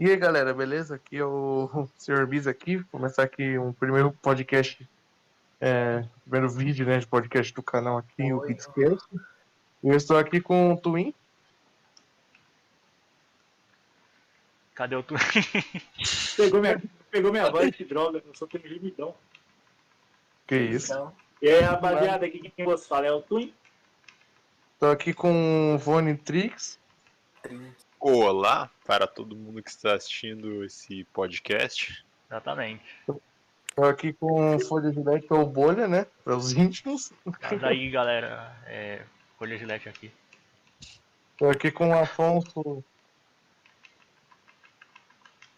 [0.00, 0.94] E aí, galera, beleza?
[0.94, 2.26] Aqui é o Sr.
[2.26, 2.76] Bis aqui.
[2.78, 4.88] Vou começar aqui um primeiro podcast,
[5.60, 8.48] é, primeiro vídeo né, de podcast do canal aqui, o Oi.
[8.48, 9.06] Beatscast.
[9.84, 11.14] Eu estou aqui com o Twin.
[14.74, 15.14] Cadê o tu?
[16.36, 19.14] Pegou minha, pegou minha voz de droga, eu sou tenho limitão.
[20.46, 20.92] Que isso?
[20.92, 23.52] Então, E aí, rapaziada, aqui quem você fala é o Twin.
[24.72, 26.80] Estou aqui com o Vone Trix.
[27.42, 32.02] trin- Olá para todo mundo que está assistindo esse podcast.
[32.30, 32.82] Exatamente.
[33.68, 36.06] Estou aqui com o Folha de Leite ou Bolha, né?
[36.24, 37.12] Para os íntimos.
[37.24, 39.04] Mas aí, galera, é,
[39.38, 40.10] Folha Gilete aqui.
[41.32, 42.82] Estou aqui com o Afonso.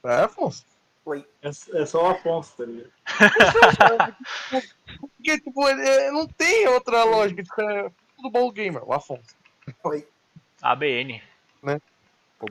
[0.04, 0.66] É, Afonso?
[1.04, 1.24] Oi.
[1.42, 2.92] É, é só o Afonso, tá ligado?
[5.00, 7.42] Porque, tipo, ele- é, não tem outra lógica.
[7.42, 9.36] Tipo, é tudo bom gamer, o Afonso.
[9.84, 10.06] Oi.
[10.60, 11.22] ABN.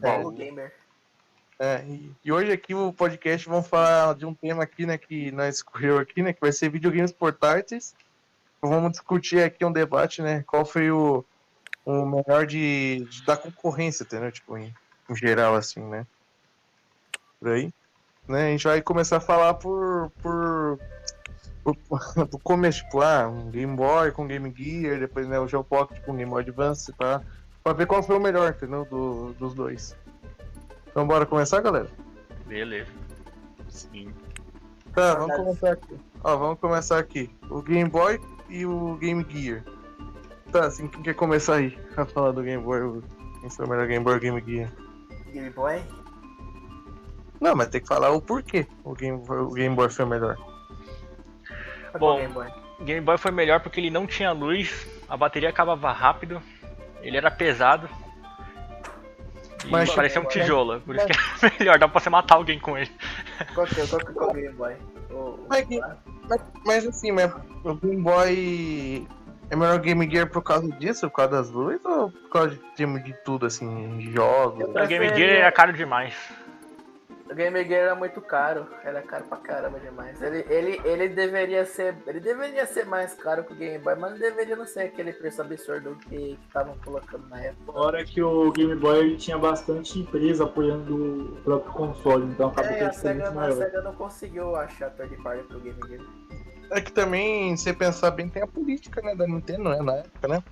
[0.02, 0.72] É.
[1.59, 5.31] É, e, e hoje aqui o podcast vamos falar de um tema aqui, né, que
[5.31, 7.94] nós escolheu aqui, né, que vai ser videogames portáteis.
[8.61, 11.23] Vamos discutir aqui um debate, né, qual foi o,
[11.86, 14.31] o melhor de, de- da concorrência, entendeu?
[14.31, 14.73] Tipo, em,
[15.09, 16.05] em geral, assim, né?
[17.39, 17.72] Por aí.
[18.28, 20.80] Né, a gente vai começar a falar por, por,
[21.64, 21.76] por,
[22.26, 26.03] do começo, tipo, ah, um Game Boy com Game Gear, depois, né, o Geo Pocket
[26.03, 27.22] com Game Boy Advance, pra,
[27.64, 29.95] pra ver qual foi o melhor, entendeu, do, dos dois.
[30.88, 31.88] Então bora começar, galera?
[32.45, 32.92] Beleza.
[33.70, 34.14] Sim.
[34.94, 36.00] Tá, vamos começar aqui.
[36.23, 37.30] Ó, vamos começar aqui.
[37.50, 39.64] O Game Boy e o Game Gear.
[40.52, 43.02] Tá, assim, quem quer começar aí a falar do Game Boy?
[43.39, 44.72] Quem foi o melhor Game Boy ou Game Gear?
[45.32, 45.82] Game Boy.
[47.39, 50.08] Não, mas tem que falar o porquê o Game Boy, o Game Boy foi o
[50.09, 50.38] melhor.
[51.98, 52.17] Bom.
[52.17, 52.48] Game Boy?
[52.82, 56.42] Game Boy foi melhor porque ele não tinha luz, a bateria acabava rápido,
[57.02, 57.89] ele era pesado.
[59.66, 61.13] E Mas- parecia um mas- tijolo, por isso que
[61.45, 62.92] é melhor, dá pra você matar alguém com ele.
[63.53, 64.76] Qual que é, qual que é o Game Boy?
[65.11, 65.80] O- Mas, que-
[66.30, 67.31] mas, mas assim, mas
[67.64, 69.08] o Game Boy
[69.52, 71.09] é melhor Game Gear por causa disso?
[71.09, 71.83] Por causa das luzes?
[71.86, 74.64] Ou por causa de, de, tudo, assim, jogos?
[74.64, 76.14] O Game Gear era caro demais.
[77.31, 80.21] O Game Gear era muito caro, era caro pra caramba demais.
[80.21, 81.95] Ele, ele, ele deveria ser.
[82.05, 85.14] Ele deveria ser mais caro que o Game Boy, mas não deveria não ser aquele
[85.14, 87.71] preço absurdo que estavam colocando na época.
[87.71, 92.71] Fora que o Game Boy ele tinha bastante empresa apoiando o próprio console, então acabou
[92.71, 93.58] É, a SEGA, muito a maior.
[93.58, 96.02] SEGA não conseguiu achar third party pro Game Gear.
[96.71, 99.95] É que também, se você pensar bem, tem a política, né, da Nintendo, né, na
[99.95, 100.43] época, né?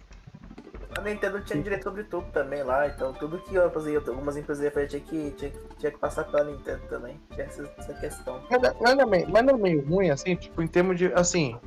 [1.00, 4.64] A Nintendo tinha direito sobre tudo também lá, então tudo que eu fazia, algumas empresas
[4.64, 7.20] iam fazer tinha que, tinha, que- tinha que passar pela Nintendo também.
[7.34, 8.42] Tinha essa, essa questão.
[8.52, 11.06] Mas, não- não é meio, mas não é meio ruim, assim, tipo, em termos de,
[11.14, 11.58] assim,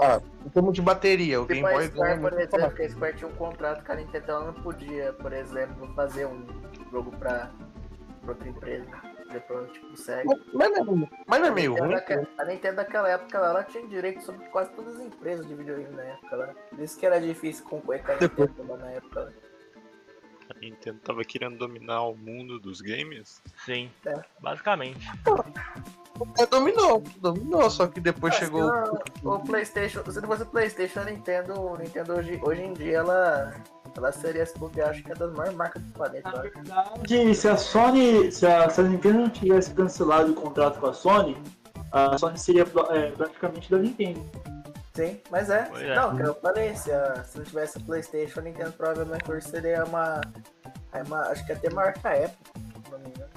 [0.00, 2.88] ah, em termos de bateria, o Game Tipo a Boy Square, por exemplo, que a
[2.90, 6.46] Square tinha um contrato que a Nintendo ela não podia, por exemplo, fazer um
[6.90, 7.50] jogo pra,
[8.22, 9.13] pra outra empresa.
[9.34, 9.88] Depois, tipo.
[10.54, 10.70] Mas,
[11.26, 11.94] mas não é meio- é ruim,
[12.38, 15.94] A Nintendo naquela época ela, ela tinha direito sobre quase todas as empresas de videogame
[15.94, 16.36] na época.
[16.36, 16.46] Lá.
[16.70, 19.20] Por isso que era difícil concorrer com a Depois- Nintendo lá na época.
[19.20, 19.30] lá.
[20.54, 23.42] A Nintendo tava querendo dominar o mundo dos games.
[23.64, 24.14] Sim, É.
[24.40, 25.08] basicamente.
[26.38, 28.62] É, dominou, dominou, só que depois chegou...
[28.70, 32.62] se O, o PlayStation, se não fosse o PlayStation, a Nintendo, a Nintendo hoje, hoje
[32.62, 33.54] em dia ela,
[33.96, 36.30] ela seria, se bobear, acho que é das maiores marcas do planeta.
[36.30, 40.78] Na verdade, se a Sony, se a, se a Nintendo não tivesse cancelado o contrato
[40.80, 41.36] com a Sony,
[41.92, 44.20] a Sony seria é, praticamente da Nintendo.
[44.94, 45.62] Sim, mas é.
[45.64, 45.94] Pois é.
[45.96, 49.48] Não, que eu falei, se, a- se não tivesse o PlayStation, a Nintendo provavelmente hoje
[49.48, 50.20] seria uma,
[50.92, 51.22] é uma.
[51.28, 52.28] Acho que até maior que a Apple.
[52.84, 53.30] se não me engano.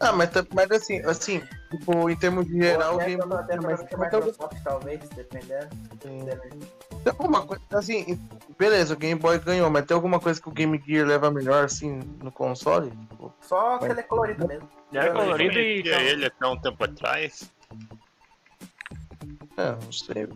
[0.00, 3.32] Ah, mas, tá- mas assim, assim, tipo, em termos de geral, o Ou até, Game
[3.32, 5.68] até mas, que a Microsoft, talvez, dependendo.
[6.02, 6.66] dependendo.
[7.04, 8.18] tem alguma coisa, assim,
[8.58, 11.64] beleza, o Game Boy ganhou, mas tem alguma coisa que o Game Gear leva melhor,
[11.64, 12.90] assim, no console?
[12.90, 14.68] Tipo, Só que ele é colorido mesmo.
[14.92, 15.82] Ele Eu colorido Eu e.
[15.82, 17.50] conhecia ele até um tempo atrás.
[19.56, 20.28] É, não sei.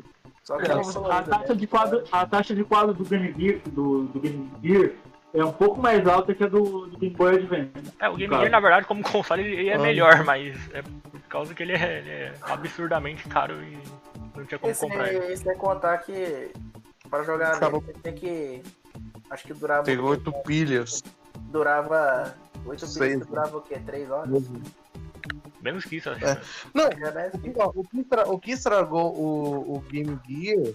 [0.45, 1.57] Só que É, ele é a, colorido taxa mesmo.
[1.57, 4.93] de quadro, a taxa de quadro do Game Gear, do, do Game Gear
[5.35, 7.71] é um pouco mais alta que a do, do Game Boy Advance.
[8.01, 8.35] É, o Game.
[8.35, 9.79] Gear, na verdade, como console, ele é Ah.
[9.79, 13.77] melhor, mas é por causa que ele é, ele é absurdamente caro e
[14.37, 15.33] não tinha como Esse, comprar ele.
[15.33, 16.53] esse é contar que
[17.11, 17.81] para jogar Acabou.
[17.81, 18.63] nele, você tem que.
[19.31, 19.83] Acho que durava.
[19.83, 21.03] Pegou oito pilhas.
[21.51, 22.35] Durava.
[22.67, 23.15] 8 Seis.
[23.17, 23.79] bits durava o quê?
[23.85, 24.43] 3 horas?
[25.61, 26.25] Menos que isso, acho.
[26.25, 26.41] É.
[26.73, 27.31] Não, é
[27.75, 30.73] o que, o que estragou o, o Game Gear,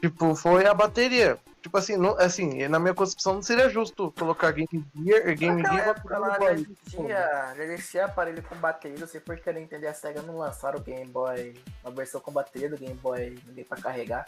[0.00, 1.38] tipo, foi a bateria.
[1.66, 4.68] Tipo assim, não, assim, na minha concepção não seria justo colocar Game
[5.02, 6.52] Gear, Game Naquela Gear época e já Boy.
[6.52, 10.22] existia, já existia aparelho com bateria, não sei por que a Nintendo e a SEGA
[10.22, 14.26] não lançaram o Game Boy, uma versão com bateria do Game Boy ninguém pra carregar.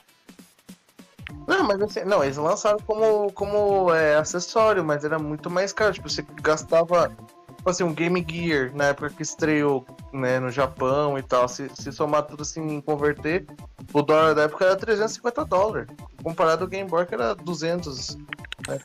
[1.47, 5.93] Não, mas assim, não, eles lançaram como, como é, acessório, mas era muito mais caro.
[5.93, 7.09] Tipo, você gastava.
[7.57, 11.71] tipo assim, um Game Gear, na época que estreou né, no Japão e tal, se,
[11.73, 13.47] se somar tudo assim, converter,
[13.93, 15.89] o dólar da época era 350 dólares.
[16.23, 18.17] Comparado ao Game Boy, que era 200.
[18.69, 18.79] É,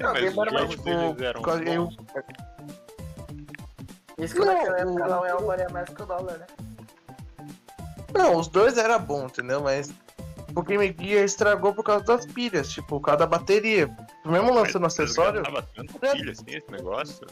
[0.00, 0.88] Não, mas Game os Boy era jogos tipo,
[1.22, 1.96] eram bons.
[4.18, 6.46] Isso que Não, naquela época o- lá o real valia mais que o dólar, né?
[8.14, 9.60] Não, os dois era bom, entendeu?
[9.62, 9.92] Mas
[10.56, 13.88] o Game Gear estragou por causa das pilhas, tipo, por causa da bateria.
[14.24, 15.42] Mesmo lançando Mas acessório.
[15.42, 17.26] Tava tanto pilha assim esse negócio?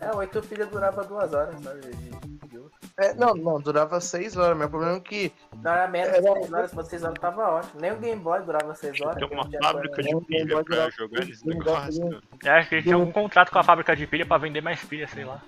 [0.00, 1.80] É, oito pilhas durava duas horas, sabe?
[2.98, 5.32] É, não, não, durava 6 horas, mas o problema é que.
[5.62, 7.80] Não, era menos Era- de 6 horas, se 6 horas tava ótimo.
[7.80, 9.14] Nem o Game Boy durava 6 horas.
[9.16, 12.22] Tem uma que não tinha fábrica de Não, pilha pra jogar esse negócio.
[12.44, 15.08] Eu acho que tinham algum contrato com a fábrica de pilha pra vender mais pilha,
[15.08, 15.40] sei lá.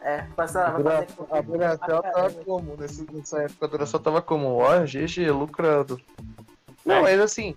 [0.00, 2.76] É, passava, A fazer Duracell tava como?
[2.76, 4.48] Nesse- Nessa época a Duracell tava como?
[4.56, 6.00] Ó, GG, lucrado.
[6.84, 7.02] Não, É.
[7.02, 7.54] mas assim,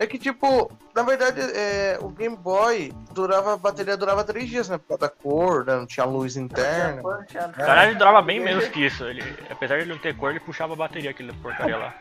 [0.00, 4.66] é que tipo, na verdade, é, o Game Boy durava, a bateria durava 3 dias,
[4.66, 4.78] né?
[4.78, 5.76] Por causa da cor, né?
[5.76, 7.02] não tinha luz interna.
[7.54, 9.04] Caralho, ele durava bem menos que isso.
[9.04, 11.94] Ele, apesar de ele não ter cor, ele puxava a bateria, aquele porcaria lá.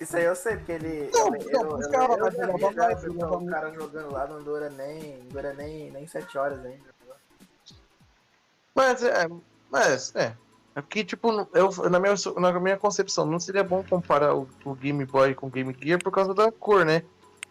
[0.00, 1.10] Isso aí eu sei, porque ele.
[1.12, 4.12] Não, eu, não, eu, eu, buscava, eu mas já durava vi já, o cara jogando
[4.12, 5.18] lá não dura nem.
[5.18, 6.94] Não dura nem, nem 7 horas ainda.
[8.74, 9.28] Mas é,
[9.70, 10.34] mas é.
[10.74, 14.74] É que, tipo, eu, na, minha, na minha concepção, não seria bom comparar o, o
[14.74, 17.02] Game Boy com o Game Gear por causa da cor, né?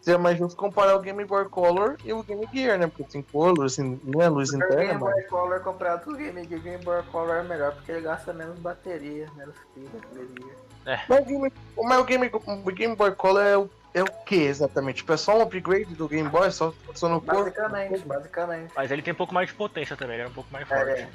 [0.02, 2.88] Seria mais justo comparar o Game Boy Color e o Game Gear, né?
[2.88, 5.14] Porque tem cor, assim, não é luz O interna, Game mas.
[5.14, 8.32] Boy Color comprado com o Game Gear, Game Boy Color é melhor porque ele gasta
[8.32, 9.90] menos bateria, menos pilha.
[10.14, 11.06] Game Gear.
[11.10, 14.36] Mas o Game, mas o Game, o Game Boy Color é o, é o que
[14.36, 14.98] exatamente?
[14.98, 16.50] Tipo, é só um upgrade do Game Boy?
[16.52, 17.44] Só, só no cor?
[17.44, 18.72] Basicamente, basicamente.
[18.74, 20.92] Mas ele tem um pouco mais de potência também, ele era um pouco mais forte.
[20.92, 21.10] É,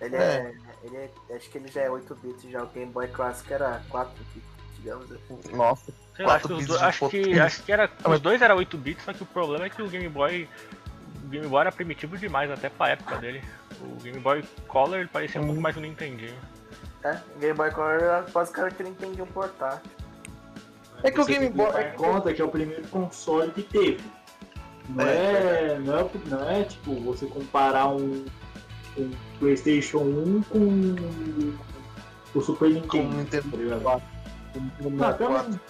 [0.00, 1.10] ele é, ele é.
[1.34, 4.48] Acho que ele já é 8 bits, já o Game Boy Classic era 4 bits,
[4.76, 5.38] digamos assim.
[5.56, 5.92] Nossa.
[6.16, 7.84] Sei lá, acho quatro que, acho, que, acho que era.
[7.84, 10.08] Ah, mas- Os dois eram 8 bits, só que o problema é que o Game
[10.08, 10.48] Boy.
[11.24, 13.42] O Game Boy era primitivo demais, até pra época dele.
[13.80, 16.34] O Game Boy Color ele parecia um pouco mais um Nintendinho.
[17.04, 19.90] É, o Game Boy Color era basicamente que ele entendia um portátil.
[21.02, 21.68] É que o Game Boy.
[21.82, 24.00] em conta que é o primeiro console que teve.
[24.88, 28.24] Não É, é, não é, não é tipo você comparar um,
[29.38, 33.16] PlayStation 1 com o Super Com Nintendo.
[33.16, 33.82] Nintendo tá ligado?
[33.82, 34.02] 4.
[34.82, 35.60] Com o Não, até 64.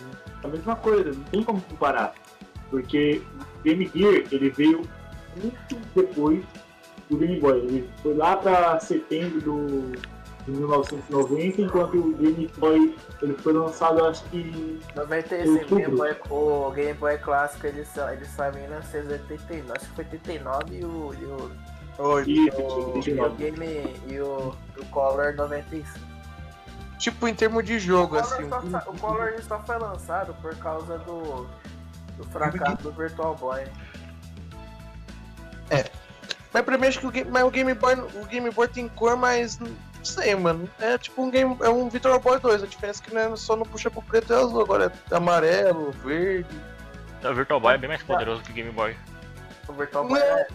[0.44, 2.14] a mesma coisa, não tem como comparar.
[2.70, 3.22] Porque
[3.60, 4.82] o Game Gear ele veio
[5.36, 6.42] muito depois
[7.10, 7.58] do Game Boy.
[7.58, 9.92] Ele foi lá para setembro do,
[10.44, 15.78] de 1990, enquanto o Game Boy ele foi lançado acho que 95, o.
[15.78, 20.04] Game Boy, o Game Boy clássico ele, sa- ele saiu em 1989, acho que foi
[20.04, 21.50] 89 e o, e o,
[21.98, 22.22] Oi.
[22.22, 23.36] isso, e o, e o 89.
[23.50, 26.08] Game e o, o Color 95.
[26.98, 28.48] Tipo, em termos de jogo, O assim.
[28.48, 31.46] Color, só, o Color só foi lançado por causa do,
[32.16, 33.64] do fracasso do Virtual Boy.
[36.52, 38.88] Mas pra mim acho que o Game, mas o Game Boy, o Game Boy tem
[38.88, 39.68] cor, mas não
[40.02, 40.68] sei, mano.
[40.80, 43.36] É tipo um game, é um Victor Boy 2, a diferença é que não é,
[43.36, 46.48] só não puxa pro preto e azul, agora é amarelo, verde.
[47.22, 48.96] O Virtual Boy é bem mais poderoso que o Game Boy.
[49.68, 50.26] O Virtual Boy Não.
[50.26, 50.46] é,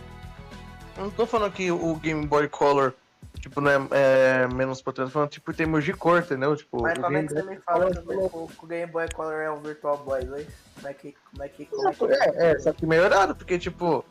[0.98, 2.94] Eu não tô falando que o Game Boy Color
[3.40, 6.56] tipo não é, é menos potente, tô falando tipo em termos de cor, entendeu?
[6.56, 9.51] Tipo, Mas como é que você me fala que o, o Game Boy Color é
[9.51, 10.48] um Virtual Boy 2?
[10.75, 11.16] Como é que.
[11.31, 11.66] Como é que.
[11.66, 12.06] Como é que...
[12.06, 14.06] É, é, só que melhorado, porque tipo.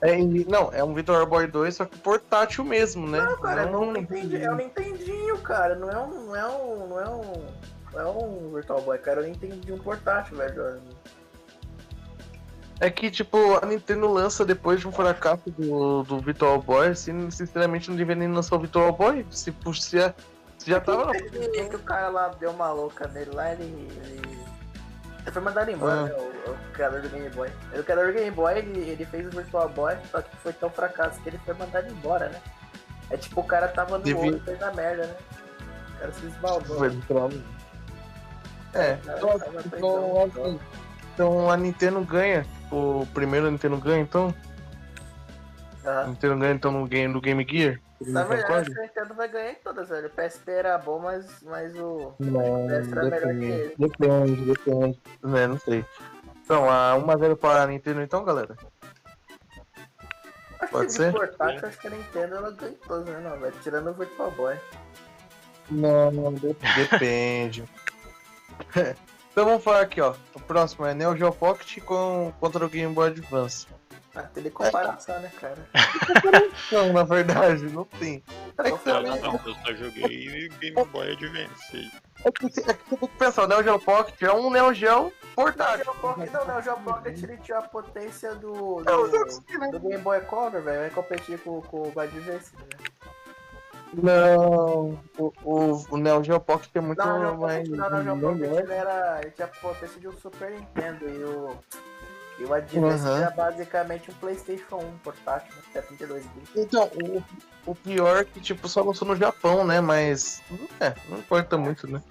[0.00, 3.18] É, não, é um Victor Boy 2, só que portátil mesmo, né?
[3.18, 4.42] Não, cara, Não- não entendi.
[4.42, 5.74] É um Nintendinho, cara.
[5.74, 6.26] Não é um.
[6.26, 6.86] Não é um.
[6.88, 7.46] Não é um.
[7.92, 9.22] Não é um Virtual Boy, cara.
[9.22, 10.82] Eu entendi um portátil, velho.
[12.78, 17.30] É que, tipo, a Nintendo lança depois de um fracasso do, do Virtual Boy, assim,
[17.30, 19.24] sinceramente não devia nem lançar o Virtual Boy.
[19.30, 20.14] Se, se,
[20.58, 21.16] se já tava.
[21.16, 23.64] É que, é que o cara lá deu uma louca nele lá, ele.
[23.64, 24.38] ele...
[25.32, 26.04] foi mandado embora, Ah.
[26.04, 26.12] né?
[26.14, 27.48] O, o criador do Game Boy.
[27.78, 30.68] O criador do Game Boy, ele, ele fez o Virtual Boy, só que foi tão
[30.68, 32.40] fracasso que ele foi mandado embora, né?
[33.08, 35.14] É tipo, o cara tava no Devia- e fez a merda, né?
[35.96, 36.76] O cara se esbaldou.
[36.76, 37.30] Foi Virtual
[38.74, 39.40] É, então,
[39.74, 40.60] então,
[41.14, 42.44] então a Nintendo ganha.
[42.70, 44.34] O primeiro Nintendo ganha, então.
[45.84, 46.08] A Aham.
[46.08, 47.80] Nintendo ganha então no game do Game Gear.
[48.00, 48.60] Na verdade, concorda?
[48.60, 50.08] acho que a Nintendo vai ganhar em todas, velho.
[50.08, 52.12] O PSP era bom, mas, mas o.
[52.18, 53.74] Não, Essa era melhor que depende, ele.
[53.78, 55.00] depende, depende.
[55.36, 55.84] É, não sei.
[56.44, 58.54] Então, a 1x0 para a Nintendo então, galera.
[60.60, 61.12] Acho Pode que ser?
[61.12, 63.20] portátil, acho que a Nintendo ela ganha em todas, né?
[63.20, 63.54] Não, velho.
[63.62, 64.56] Tirando o Virtual Boy.
[65.70, 67.64] Não, não, de- depende.
[69.36, 70.14] então vamos falar aqui, ó.
[70.34, 73.66] O próximo é Neo Geo Pocket com, contra o Game Boy Advance.
[74.14, 75.58] Ah, tem de comparação, né, cara?
[76.72, 78.24] Não, na verdade, não tem.
[78.56, 81.92] É que Não, também não, não, eu só joguei Game Boy Advance.
[82.24, 84.72] é que, é que você tem que pensar, o Neo Geo Pocket é um Neo
[84.72, 85.92] Geo portátil.
[85.92, 89.68] o Pocket, não, o Geo Pocket ele tinha a potência do, É, do, né?
[89.70, 90.80] do Game Boy Color, velho.
[90.80, 92.54] Vai competir com, com o Advance.
[92.56, 92.86] Né?
[93.94, 97.68] Não, o, o, o Neo Geo Pocket é muito Não, mais.
[97.68, 98.62] Não, não, o Geo Pocket melhor.
[98.62, 101.56] ele, era, ele tinha potência de um Super Nintendo e o,
[102.38, 103.16] e o Advance Uhum.
[103.16, 106.50] era basicamente um PlayStation 1 portátil, né, até 32 bits.
[106.56, 107.22] Então, o,
[107.70, 109.80] o pior é que, tipo, só lançou no Japão, né?
[109.80, 110.42] Mas.
[110.80, 112.02] É, não importa muito, né?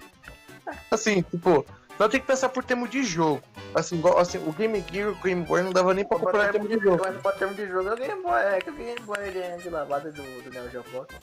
[0.90, 1.64] Assim, tipo,
[1.98, 3.40] não tem que pensar por termo de jogo.
[3.72, 6.50] Assim, igual, assim, o Game Gear e o Game Boy não dava nem pra comprar
[6.50, 6.98] termo de jogo.
[7.22, 9.56] Pra termo de jogo é o Game Boy, é que o Game Boy ele é
[9.58, 11.20] de lavada do, do Neo Geo Pocket.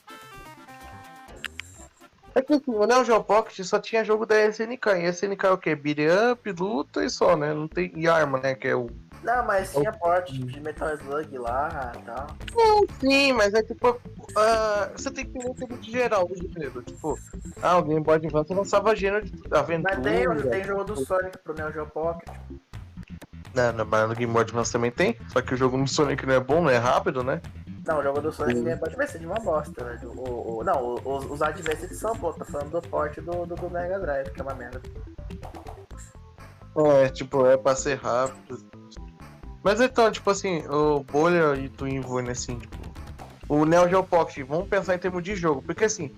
[2.35, 4.87] É que assim, o Neo Geo Pocket só tinha jogo da SNK.
[4.97, 5.75] E SNK é o quê?
[5.75, 5.99] Beat
[6.31, 7.53] up, luta e só, né?
[7.53, 7.91] Não tem.
[7.95, 8.55] E arma, né?
[8.55, 8.89] Que é o.
[9.23, 12.27] Não, mas tinha porte tipo, de Metal Slug lá e tal.
[12.99, 13.99] Sim, mas é tipo.
[14.35, 16.81] ah, você tem que ter um tempo de geral do gênero.
[16.81, 17.17] Tipo,
[17.61, 19.95] ah, o Game Boy Advance lançava gênero de aventura.
[19.95, 22.27] Mas tem, tem jogo do Sonic pro Neo Geo Pocket.
[23.53, 25.15] Não, não, mas no Game Boy Advance também tem.
[25.29, 27.39] Só que o jogo no Sonic não é bom, não é rápido, né?
[27.85, 30.11] Não, o jogo do Sonic Boy vai ser de uma bosta, velho.
[30.11, 33.69] O, o, não, os, os Advanced são bons, tô falando do porte do, do, do
[33.69, 34.81] Mega Drive, que é uma merda.
[36.75, 38.65] É, tipo, é pra ser rápido.
[39.61, 42.77] Mas então, tipo assim, o Bolha e Twin Void, assim, tipo,
[43.49, 46.11] o Neo Geo Pocket, vamos pensar em termos de jogo, porque assim,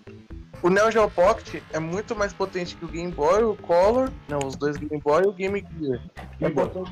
[0.65, 4.39] o Neo Geo Pocket é muito mais potente que o Game Boy, o Color, não,
[4.39, 6.01] os dois Game Boy e o Game Gear.
[6.41, 6.91] É potente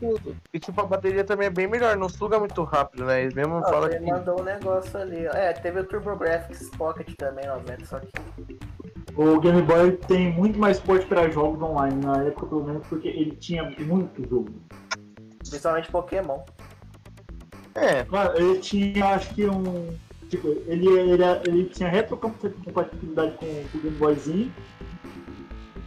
[0.00, 0.36] tudo.
[0.52, 3.22] E tipo, a bateria também é bem melhor, não suga muito rápido, né?
[3.22, 4.10] Eles mesmo Ah, falam ele que.
[4.10, 5.24] mandou um negócio ali.
[5.26, 8.08] É, teve o TurboGrafx Pocket também, 90, só que.
[9.14, 13.06] O Game Boy tem muito mais suporte para jogos online, na época pelo menos, porque
[13.06, 14.50] ele tinha muito jogo.
[15.38, 16.40] Principalmente Pokémon.
[17.76, 19.96] É, Mano, ele tinha, acho que um.
[20.32, 24.50] Tipo, ele, ele, ele tinha retrocompatibilidade com o Game Boyzinho.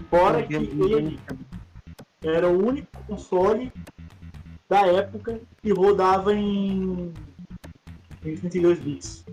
[0.07, 1.19] Fora que ele
[2.23, 3.73] era o único console
[4.69, 7.11] da época que rodava em,
[8.23, 9.25] em 32 bits.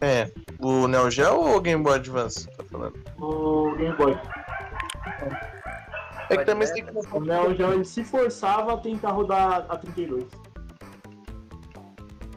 [0.00, 0.28] é.
[0.58, 2.48] O Neo Geo ou o Game Boy Advance?
[2.56, 2.98] Tá falando?
[3.20, 4.18] O Game Boy.
[6.28, 9.64] É que também você tem que O Neo Geo ele se forçava a tentar rodar
[9.68, 10.24] a 32.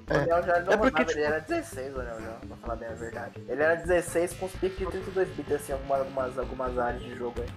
[0.10, 0.18] É.
[0.18, 2.76] O Neo Geo não É porque, rodava, ele era 16, o Neo Geo, pra falar
[2.78, 3.44] bem a verdade.
[3.48, 7.16] Ele era 16 com os piques de 32 bits, assim, algumas, algumas, algumas áreas de
[7.16, 7.50] jogo aí.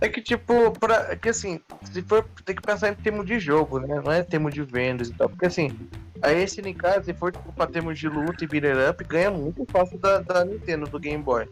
[0.00, 1.60] É que, tipo, pra, é que assim,
[1.92, 4.00] se for, tem que pensar em termos de jogo, né?
[4.04, 5.28] Não é termos de vendas e tal.
[5.28, 5.76] Porque assim,
[6.22, 9.66] a SNK, se for tipo, pra termos de luta e beat it up, ganha muito
[9.70, 11.48] fácil da, da Nintendo, do Game Boy.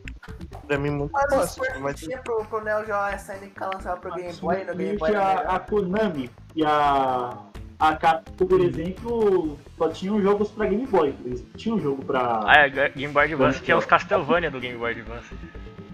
[0.66, 1.80] Pra mim, muito Mas fácil.
[1.80, 5.38] Mas, tinha pro, pro Neo Geo SNK lançava pro Game Boy, no Game Boy a,
[5.40, 7.36] a Konami e a,
[7.78, 11.14] a Capcom, por exemplo, só tinham jogos pra Game Boy.
[11.24, 12.40] Eles não tinham jogo pra.
[12.44, 15.34] Ah, é, Game Boy Advance tinha os Castlevania do Game Boy Advance.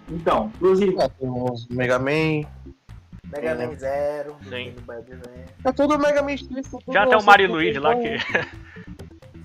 [0.09, 2.49] Então, inclusive, ah, tem uns Mega Man.
[3.27, 4.51] Mega Man Zero, do Sim.
[4.51, 5.55] Game Boy Advance.
[5.65, 8.17] É tudo Mega Man tudo Tinha até o Mario Luigi lá que.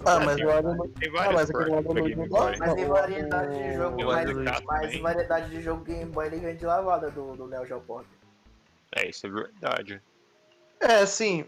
[0.06, 2.16] Ah, mas o Mario Tem Ah, mas aquele pra Luigi.
[2.60, 5.02] Mas tem variedade de jogo, o mas, também.
[5.02, 8.08] variedade de jogo Game Boy ele ganha de lavada do, do Neo Geo Pocket.
[8.96, 10.02] É, isso é verdade.
[10.80, 11.46] É, assim,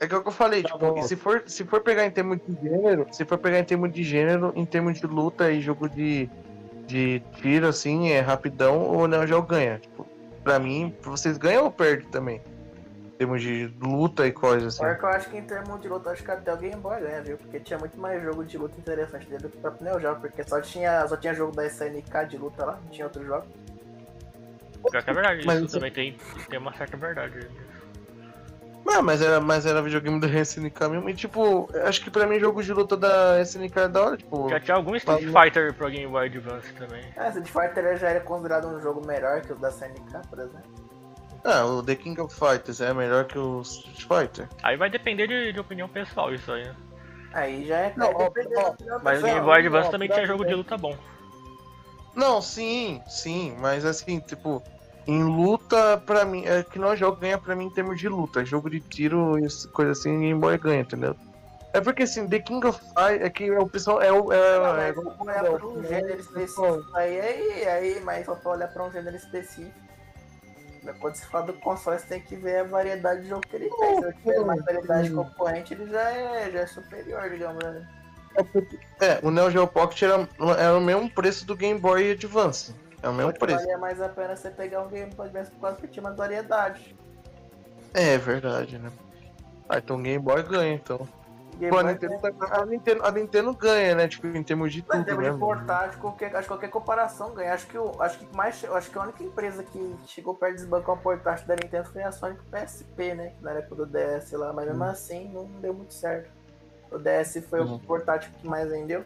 [0.00, 2.10] é que é o que eu falei, Tá tipo, se for, se for pegar em
[2.10, 5.60] termos de gênero, se for pegar em termos de gênero, em termos de luta e
[5.60, 6.28] jogo de,
[6.86, 9.78] de tiro, assim, é rapidão, o Neo Geo ganha.
[9.78, 10.06] Tipo,
[10.42, 12.40] pra mim, vocês ganham ou perdem também?
[13.14, 14.82] Em termos de luta e coisas assim.
[14.82, 17.00] Pior que eu acho que em termos de luta, acho que até o Game Boy
[17.00, 17.36] ganha, viu?
[17.38, 20.16] Porque tinha muito mais jogo de luta interessante dele do que o próprio Neo Geo,
[20.16, 23.46] porque só tinha, só tinha jogo da SNK de luta lá, não tinha outro jogo.
[24.90, 26.16] Pior que é verdade, Mas isso isso- também tem,
[26.50, 27.46] tem uma certa verdade.
[28.84, 31.08] Não, mas era, mas era videogame da SNK mesmo.
[31.08, 34.48] E tipo, acho que pra mim jogo de luta da SNK é da hora, tipo.
[34.48, 37.04] Já tinha algum Street Fighter pro Game Boy Advance também.
[37.16, 40.92] É, Street Fighter já era considerado um jogo melhor que o da SNK, por exemplo.
[41.44, 44.48] Ah, o The King of Fighters é melhor que o Street Fighter.
[44.62, 46.76] Aí vai depender de, de opinião pessoal isso aí, né?
[47.32, 47.92] Aí já é.
[47.96, 49.26] Não, ó, ó, da opinião Mas o.
[49.26, 50.96] Game Boy Advance também tinha jogo de luta bom.
[52.14, 54.62] Não, sim, sim, mas assim, tipo,
[55.06, 58.08] em luta, pra mim, é que não é jogo ganha pra mim em termos de
[58.08, 58.44] luta.
[58.44, 61.16] Jogo de tiro e coisa assim, Game Boy ganha, entendeu?
[61.72, 64.30] É porque assim, The King of Fighters é que o pessoal é o.
[64.30, 68.34] É, Não, é, se for olhar pra um gênero específico, aí, aí, aí, mas só
[68.34, 69.82] pra olhar pra um gênero específico.
[71.00, 73.70] Quando se fala do console, você tem que ver a variedade de jogo que ele
[73.70, 74.00] tem.
[74.00, 77.88] Se ele tiver mais variedade de concorrente, ele já é, já é superior, digamos, né?
[79.00, 80.28] é é, o Neo Geo Pocket era,
[80.58, 82.74] era o mesmo preço do Game Boy Advance.
[83.02, 83.58] É o mesmo preço.
[83.58, 86.16] valia mais a pena você pegar um Game Boy Advance por causa que tinha mais
[86.16, 86.94] variedade.
[87.94, 88.90] É verdade, né?
[89.68, 91.06] Ah, então o Game Boy ganha, então.
[91.68, 94.08] Pô, a Nintendo, tá- a, Nintendo, a Nintendo ganha, né?
[94.08, 95.38] Tipo, em termos de Mas em tudo termos de mesmo.
[95.46, 97.52] portátil, qualquer, acho que qualquer comparação ganha.
[97.52, 98.64] Acho que, o, acho que mais.
[98.64, 102.02] Acho que a única empresa que chegou perto de desbancar um portátil da Nintendo foi
[102.02, 103.32] a Sony com o PSP, né?
[103.40, 106.30] Na época do DS lá, mas mesmo assim não deu muito certo.
[106.90, 107.74] O DS foi Uhum.
[107.74, 109.02] o portátil que mais vendeu.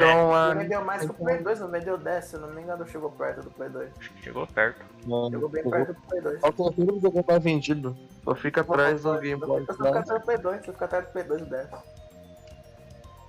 [0.00, 2.48] Então, a Ele vendeu mais que o Play 2, não vendeu 10, se eu não
[2.50, 3.90] me engano, chegou perto do Play 2.
[4.22, 4.84] Chegou perto.
[5.02, 6.40] Chegou bem perto do Play 2.
[6.40, 7.96] Falta todo videogame mais vendido.
[8.22, 9.64] Só fica atrás do Game Boy.
[9.66, 11.68] Você fica atrás do Play 2, você fica atrás do Play 2 e 10.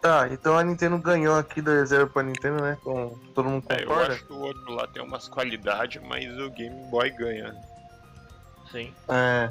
[0.02, 2.78] Tá, então a Nintendo ganhou aqui 2x0 pra Nintendo, né?
[2.84, 4.14] Com, todo mundo É, eu concorda?
[4.14, 7.54] acho que o outro lá tem umas qualidades, mas o Game Boy ganha.
[8.72, 8.94] Sim.
[9.10, 9.50] É.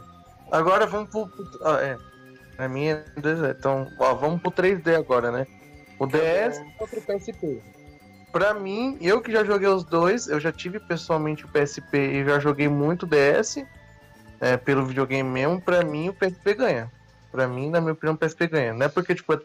[0.52, 1.26] Agora vamos pro.
[1.28, 1.98] pro- ah, é.
[2.56, 5.46] A minha é 2 Então, ó, vamos pro 3D agora, né?
[5.98, 7.60] O DS contra o PSP.
[8.30, 12.24] Pra mim, eu que já joguei os dois, eu já tive pessoalmente o PSP e
[12.24, 13.64] já joguei muito DS.
[14.40, 16.92] É, pelo videogame mesmo, pra mim o PSP ganha.
[17.32, 18.72] Pra mim, na minha opinião, o PSP ganha.
[18.72, 19.40] Não é porque, tipo,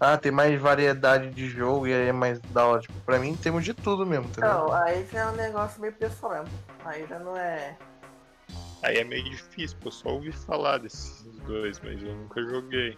[0.00, 2.80] ah, tem mais variedade de jogo e aí é mais da hora.
[2.80, 4.50] Tipo, pra mim temos de tudo mesmo, entendeu?
[4.50, 6.48] Não, aí já é um negócio meio pessoal mesmo.
[6.84, 7.76] Aí já não é.
[8.82, 12.96] Aí é meio difícil, pô, eu só ouvi falar desses dois, mas eu nunca joguei.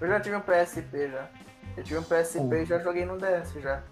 [0.00, 1.30] Eu já tive um PSP já.
[1.76, 3.82] Eu tive um PSP e já joguei no DS já.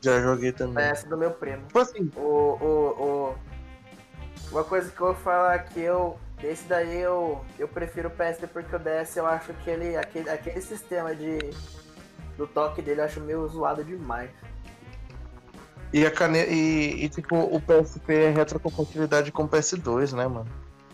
[0.00, 0.92] Já joguei também.
[0.92, 1.66] DS do meu primo.
[1.66, 2.66] Tipo assim, O, o,
[2.98, 3.34] o...
[4.52, 6.18] Uma coisa que eu vou falar que eu.
[6.42, 9.96] Esse daí eu, eu prefiro o PSP porque o DS eu acho que ele.
[9.96, 11.38] Aquele, aquele sistema de.
[12.36, 14.30] Do toque dele eu acho meio zoado demais.
[15.92, 16.50] E a caneta.
[16.50, 20.46] E, e, tipo, o PSP é retrocompatibilidade com o PS2, né, mano?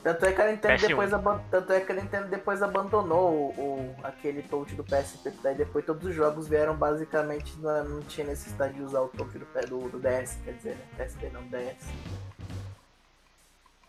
[0.02, 0.88] Tanto é que a Nintendo PS1.
[0.88, 5.30] depois, aban- Tanto é que a Nintendo depois abandonou o, o- aquele touch do PSP,
[5.42, 9.38] daí depois todos os jogos vieram basicamente não, não tinha necessidade de usar o touch
[9.38, 10.84] do, do, do DS, quer dizer, né?
[11.04, 11.86] PSP não, DS.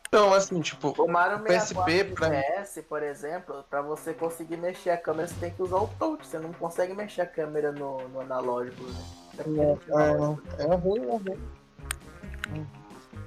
[0.07, 4.57] Então, assim, tipo, O Mario PSP 64 do pra DS, por exemplo, pra você conseguir
[4.57, 6.27] mexer a câmera, você tem que usar o touch.
[6.27, 9.03] Você não consegue mexer a câmera no, no analógico, né?
[9.39, 9.91] Analógico.
[10.59, 11.41] é, é ruim, é ruim.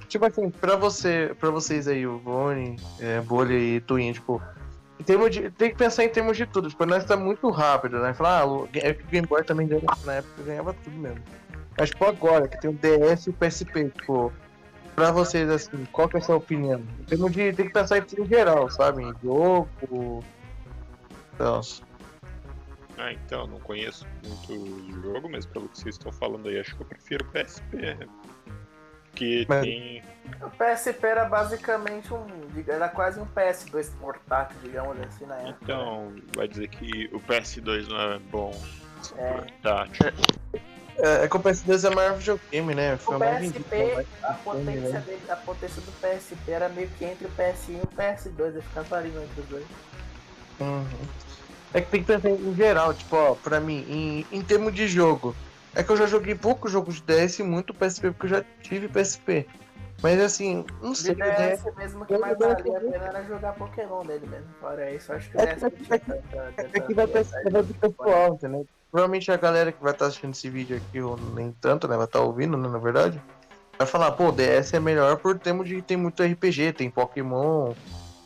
[0.07, 4.41] Tipo assim, pra você, pra vocês aí, o Boni, é, Bolha e Twin, tipo,
[4.99, 6.69] em de, tem que pensar em termos de tudo.
[6.69, 8.13] Tipo, nós tá muito rápido, né?
[8.13, 11.21] Falar, ah, o, é Game Boy também ganhava, na época ganhava tudo mesmo.
[11.77, 14.33] Mas, tipo, agora, que tem o DS e o PSP, tipo,
[14.95, 16.81] pra vocês, assim, qual que é a sua opinião?
[17.11, 19.03] Em de, tem que pensar em geral, sabe?
[19.03, 20.23] Em jogo,
[21.35, 21.61] então,
[22.97, 26.75] Ah, então, não conheço muito o jogo, mas pelo que vocês estão falando aí, acho
[26.75, 27.77] que eu prefiro PSP.
[29.25, 29.45] Né?
[29.45, 30.03] Porque Mas- tem.
[30.41, 32.25] O PSP era basicamente um.
[32.67, 35.57] Era quase um PS2 portátil, digamos assim, na época.
[35.61, 38.61] Então, vai dizer que o PS2 não é bom.
[39.17, 39.31] É.
[39.31, 40.13] Portátil.
[40.97, 42.95] É, é que o PS2 é maior videogame, né?
[42.95, 45.03] O Foi mais vendido, PSP, mais a potência, né?
[45.05, 48.61] dele, a potência do PSP era meio que entre o PS1 e o PS2, ia
[48.61, 49.65] ficar varinho entre os dois.
[50.59, 50.85] Uhum.
[51.73, 54.87] É que tem que pensar em geral, tipo, ó, pra mim, em, em termos de
[54.87, 55.35] jogo.
[55.77, 58.43] É que eu já joguei poucos jogos de DS e muito PSP, porque eu já
[58.63, 59.45] tive PSP.
[60.01, 61.61] Mas assim, não sei, o DS.
[61.63, 64.47] DS mesmo que mais valia a pena era jogar Pokémon dele mesmo.
[64.59, 67.23] Fora isso, acho que o É DS é que- tanta- É tanta que vai vai
[67.63, 68.65] ter pessoal, entendeu?
[68.91, 71.95] Provavelmente a galera que vai estar assistindo esse vídeo aqui, ou nem tanto, né?
[71.95, 73.21] Vai estar ouvindo, né, na verdade.
[73.77, 77.73] Vai falar, pô, o DS é melhor por termos de tem muito RPG, tem Pokémon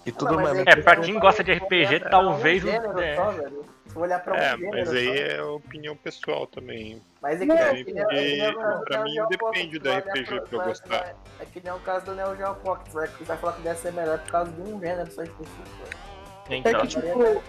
[0.05, 0.67] e tudo mas mais.
[0.67, 2.67] É, se pra for quem gosta de pra RPG, um talvez o
[3.91, 7.01] Se for olhar pra um É, gênero mas aí só, é opinião pessoal também.
[7.21, 10.31] Mas é que, Não, é que é o- pra o mim Geo depende vai RPG
[10.31, 11.15] olhar pra eu gostar.
[11.41, 13.61] É que nem o caso do Neo Geo Pocket, você vai, você vai falar que
[13.63, 15.59] deve ser melhor por causa de um gênero só específico.
[16.49, 17.43] É Então, que, tipo.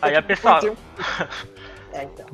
[0.00, 0.60] Aí é a pessoa-
[1.92, 2.26] É, então.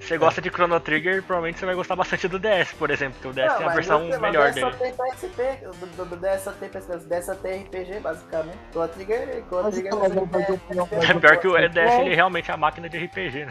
[0.00, 3.28] Você gosta de Chrono Trigger, provavelmente você vai gostar bastante do DS, por exemplo, que
[3.28, 4.70] o DS Não, é a versão você- melhor o dele.
[4.70, 8.00] Só tem PSP, do, do, do DS só tem PSP, o DS só tem RPG,
[8.00, 8.58] basicamente.
[8.70, 12.54] Chrono Trigger, Chrono Trigger então, não tem É pior que o DS, ele realmente é
[12.54, 13.50] a máquina de RPG, né?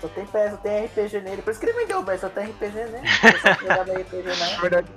[0.00, 1.42] Só tem PS, só tem RPG nele.
[1.42, 3.08] Por isso que ele vendeu, mas só tem RPG nele.
[3.62, 4.60] Jogava RPG Na não.
[4.60, 4.88] verdade,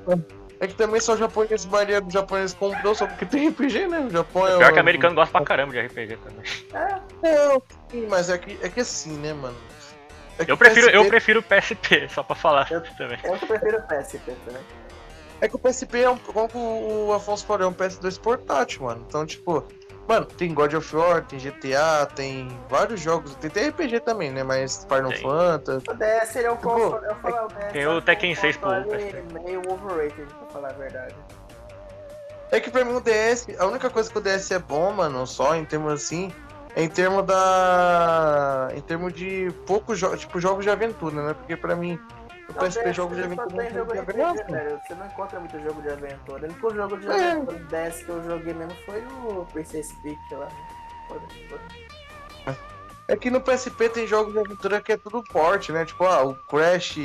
[0.59, 3.99] é que também só japonês, maioria dos japoneses comprou só porque tem RPG, né?
[3.99, 6.43] O Japão é Pior que o- americano gosta pra caramba de RPG também.
[6.73, 7.61] É, Não,
[7.91, 9.55] sim, mas é que, é que assim, né, mano?
[10.37, 13.17] É Eu prefiro, eu PSP prefiro PSP, só pra falar Eu- também.
[13.23, 14.61] eu que prefiro PSP também.
[15.41, 19.05] É que o PSP é um, como o Afonso falou, é um PS2 portátil, mano.
[19.07, 19.63] Então, tipo,
[20.07, 24.43] mano, tem God of War, tem GTA, tem vários jogos, tem até RPG também, né?
[24.43, 25.21] Mas Final Tem.
[25.21, 25.85] Fantasy.
[25.89, 27.05] O DS ele é um Tipo, console.
[27.05, 29.39] Eu falo, o DS tem é o Tekken 6 pro console PSP.
[29.43, 31.15] meio overrated, pra falar a verdade.
[32.51, 35.25] É que pra mim o DS, a única coisa que o DS é bom, mano,
[35.27, 36.44] só em termos assim, é
[36.75, 38.69] em termos da.
[38.75, 41.33] em termos de poucos jogos, tipo jogos de aventura, né?
[41.33, 41.99] Porque pra mim,
[42.49, 44.43] o PSP jogos de aventura tem jogo graça.
[44.43, 44.79] velho.
[44.85, 46.41] Você não encontra muito jogo de aventura.
[46.41, 47.31] O único jogo de É.
[47.31, 50.47] aventura DS que eu joguei mesmo foi o Princess Peach lá.
[51.07, 51.85] Foda-se.
[53.07, 55.85] É que no PSP tem jogos de aventura que é tudo porte, né?
[55.85, 56.97] Tipo, ah, o Crash,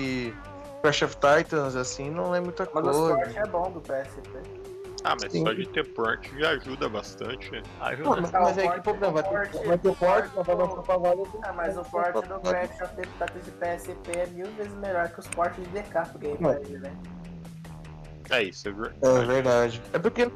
[0.83, 3.21] Crash of Titans, assim, não é muita Mas o coisa.
[3.29, 4.60] Sport é bom do PSP.
[5.03, 5.43] Ah, mas Sim.
[5.45, 7.51] só de ter port já ajuda bastante.
[7.51, 8.21] Pô, Ajuda.
[8.21, 10.31] mas, o mas aí que porte- problema, vai o ter, porte- vai ter porte, porte
[10.37, 11.27] mas vai.
[11.43, 15.21] Ah, mas o port do Crash of Titans de PSP é mil vezes melhor que
[15.21, 16.39] os portes de DK pro Game
[16.81, 16.93] né?
[18.31, 18.99] É isso, é verdade.
[19.03, 19.83] É verdade.
[19.95, 20.31] É porque.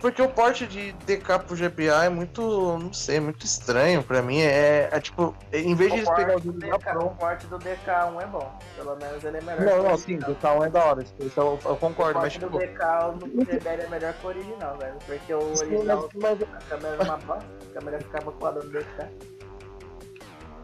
[0.00, 2.42] Porque o porte de DK pro GBA é muito.
[2.78, 4.40] não sei, muito estranho pra mim.
[4.40, 7.16] É, é tipo, em vez de O eles pegar o jogo DK, o pronto.
[7.16, 8.58] porte do DK1 é bom.
[8.76, 9.64] Pelo menos ele é melhor.
[9.64, 11.02] Não, o não, sim, DK1 é da hora.
[11.02, 12.58] Isso eu, eu O concordo, mas porte do tipo.
[12.58, 14.94] DK no GBL é melhor que o original, velho.
[15.06, 18.62] Porque o sim, original, mas- mas a câmera era uma bosta, a câmera ficava colada
[18.62, 19.06] no DK.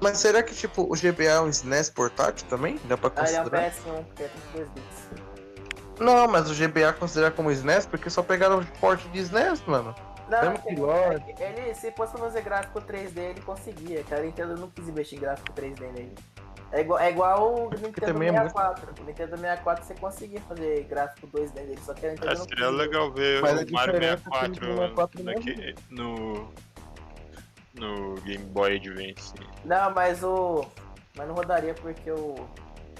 [0.01, 2.79] Mas será que, tipo, o GBA é um SNES portátil também?
[2.85, 3.71] Dá pra Ah, ele é o considerar?
[3.71, 5.09] PS1, porque é 32 bits.
[6.03, 9.95] Não, mas o GBA considera como SNES porque só pegaram o porte de SNES, mano.
[10.29, 14.03] Não, ele, ele, se fosse fazer gráfico 3D, ele conseguia.
[14.05, 16.15] Cara, a Nintendo não quis investir em gráfico 3D nele.
[16.71, 19.03] É igual, é igual o Nintendo também é muito- 64.
[19.03, 22.71] O Nintendo 64 você conseguia fazer gráfico 2D nele, só que a Nintendo não seria
[22.71, 26.49] legal ver Mas o Mario diferença é que 64 no 64 naque- no,
[27.75, 29.35] no Game Boy Advance.
[29.67, 30.65] Não, mas o.
[31.17, 32.35] Mas não rodaria porque o.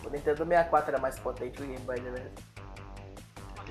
[0.05, 1.97] O Nintendo 64 era mais potente que o Game Boy,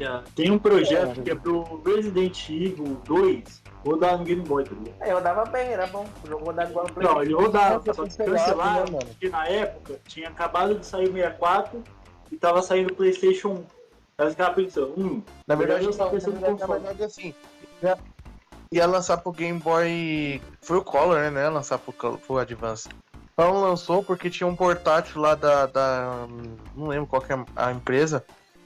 [0.01, 0.23] né?
[0.35, 4.95] Tem um projeto que é pro Resident Evil 2 rodar no Game Boy, tá ligado?
[5.01, 6.05] Aí rodava bem, era bom.
[6.23, 7.07] O jogo rodava igual no Play.
[7.07, 11.13] Não, ele rodava, só que cancelaram, né, porque na época tinha acabado de sair o
[11.13, 11.83] 64
[12.31, 13.63] e tava saindo o Playstation 1.
[14.17, 17.33] Aí os caras pensando, hum, Na verdade, Eu tava pensando na verdade assim.
[17.81, 17.97] Ia,
[18.71, 20.39] ia lançar pro Game Boy.
[20.61, 21.29] Foi o Color, né?
[21.31, 22.87] Não ia lançar pro, pro Advance.
[23.33, 25.65] Então lançou porque tinha um portátil lá da.
[25.65, 26.27] da-
[26.75, 28.23] não lembro qual que é a empresa.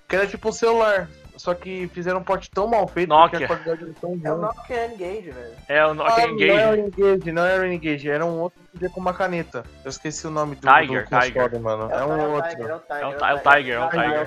[0.09, 1.09] Que era tipo um celular.
[1.37, 3.39] Só que fizeram um porte tão mal feito Nokia.
[3.39, 4.41] que a qualidade era tão É o ruim.
[4.41, 5.51] Nokia N-Gage, velho.
[5.67, 6.51] É o Ah, Nokia não Engage.
[6.51, 9.63] era o Engage, não era o Engage, era um outro que com uma caneta.
[9.83, 11.59] Eu esqueci o nome do, Tiger, do console, Tiger.
[11.61, 11.89] mano.
[11.91, 12.49] É É o um Tiger, outro.
[12.49, 14.15] É o Tiger, É o Ti- é o Tiger, é o Tiger.
[14.15, 14.19] É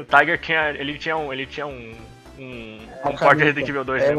[0.00, 0.70] o Tiger, é o é tinha.
[0.70, 1.32] Ele tinha um.
[1.32, 1.94] Ele tinha um.
[2.38, 3.42] Um, Uma um porte.
[3.42, 4.14] Resident Evil 2 É,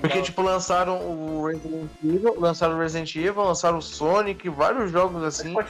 [0.00, 5.22] Porque, tipo, lançaram o Resident Evil, lançaram o Resident Evil, lançaram o Sonic, vários jogos
[5.24, 5.52] assim.
[5.52, 5.62] foi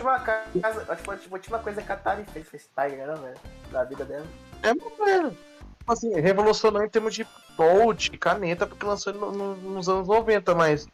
[0.62, 3.36] acho que foi a última coisa que a Atari fez, fez Tiger, né, velho?
[3.70, 4.26] Da vida dela.
[4.62, 5.30] É, mano.
[5.78, 10.54] Tipo assim, revolucionou em termos de touch, caneta, porque lançou no- no- nos anos 90,
[10.54, 10.86] mas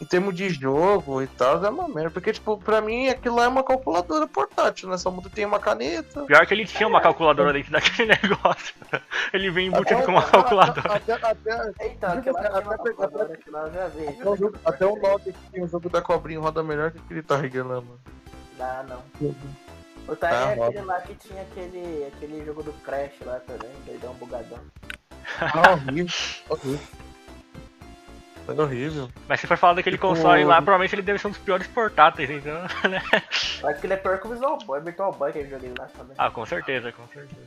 [0.00, 2.10] em termos de jogo e tal, é uma merda.
[2.10, 4.96] Porque, tipo, pra mim aquilo lá é uma calculadora portátil, né?
[4.96, 6.22] Só muda tem uma caneta.
[6.22, 8.74] Pior que ele tinha uma calculadora dentro daquele negócio.
[9.32, 10.94] Ele vem embutido com uma calculadora.
[10.94, 11.30] Até, lá
[14.64, 17.66] Até- o o Nokia que tem o jogo da cobrinha roda melhor que aquele Tiger
[17.66, 18.00] lá, mano.
[18.56, 19.02] Dá, não.
[19.20, 23.70] O Tiger Tá, é aquele lá que tinha aquele, aquele jogo do Crash lá também,
[23.86, 24.58] doidão bugadão.
[25.40, 26.10] Ah, horrível.
[26.48, 26.80] horrível.
[28.46, 29.08] Foi horrível.
[29.28, 31.66] Mas se for falar daquele Tipo- console lá, provavelmente ele deve ser um dos piores
[31.68, 32.54] portáteis, então.
[32.90, 33.00] né?
[33.62, 35.86] Acho que ele é pior que o Visual Boy, Virtual Boy que eu joguei lá
[35.86, 36.14] também.
[36.18, 37.40] Ah, com certeza, com certeza.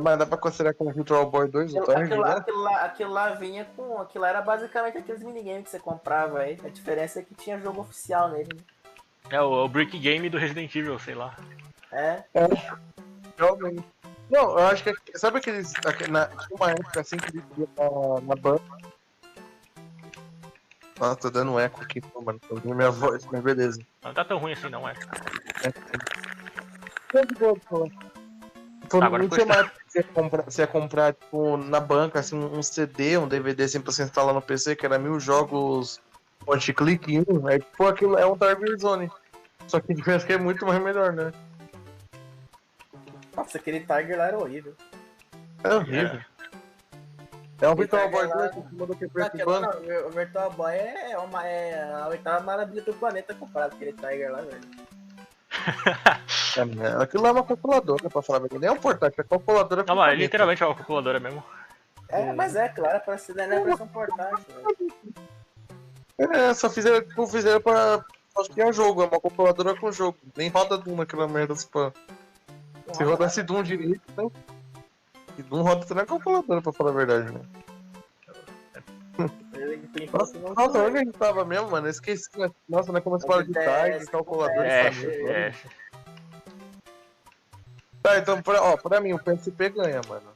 [0.00, 2.36] Mas dá pra considerar como Virtual Boy 2 o Aquilo, Tiger, aquilo, lá, né?
[2.38, 3.98] aquilo, lá, aquilo lá vinha com.
[4.00, 6.56] Aquilo lá era basicamente aqueles minigames que você comprava aí.
[6.64, 8.48] A diferença é que tinha jogo oficial nele.
[8.54, 8.60] né?
[9.30, 11.34] É o, o Brick Game do Resident Evil, sei lá.
[11.92, 12.22] É.
[13.36, 13.84] Realmente.
[14.30, 14.94] Não, eu acho que.
[15.18, 15.72] Sabe aqueles.
[15.84, 17.68] aque- Na, tinha uma época assim que eles iam
[18.24, 18.62] na, na banca.
[21.00, 22.38] Nossa, tô dando eco aqui, pô, mano.
[22.46, 23.80] Tô ouvindo minha voz, mas beleza.
[24.04, 24.92] Não tá tão ruim assim, não é?
[27.66, 27.90] Pô.
[28.84, 32.36] Então, Agora não tinha que você ia comprar, você ia comprar, tipo, na banca, assim,
[32.36, 36.00] um CD, um DVD, assim, pra você instalar no PC, que era mil jogos
[36.44, 37.46] point-click em um.
[37.46, 39.10] Aí, pô, aquilo é um Target Zone.
[39.68, 41.32] Só que a diferença é que é muito mais melhor, né?
[43.34, 44.74] Nossa, aquele Tiger lá era horrível.
[45.64, 46.20] É horrível.
[47.60, 49.06] É um Virtual Boy Target lá- 2 que mandou que
[49.44, 53.92] não, o Virtual Boy é, uma, é a oitava maravilha do planeta comparado com aquele
[53.92, 54.60] Tiger lá, velho.
[56.56, 56.96] É, né?
[57.02, 58.60] Aquilo lá é uma calculadora, pra falar verdade.
[58.60, 60.22] Nem é um portátil, é calculadora Não, mas caneta.
[60.22, 61.44] literalmente é uma calculadora mesmo.
[62.08, 66.32] É, mas é, claro, pra se dar na versão portátil, velho.
[66.32, 68.04] É, só fizeram, tipo, fizeram pra.
[68.38, 70.16] Acho que é jogo, é uma calculadora com jogo.
[70.36, 71.92] Nem roda Doom naquela merda, spam.
[72.92, 74.30] Se rodasse Doom direito, né?
[75.40, 77.40] E Doom roda até na calculadora, pra falar a verdade, né?
[80.12, 81.86] Nossa, nossa onde a gente tava mesmo, mano?
[81.86, 82.28] Eu esqueci.
[82.38, 82.50] né?
[82.68, 83.00] Nossa, né?
[83.00, 84.66] Como você fala de tag, calculadora.
[84.66, 85.30] É, sabe?
[85.30, 85.54] é.
[88.02, 90.30] Tá, então, pra, ó, pra mim, o PSP ganha, mano.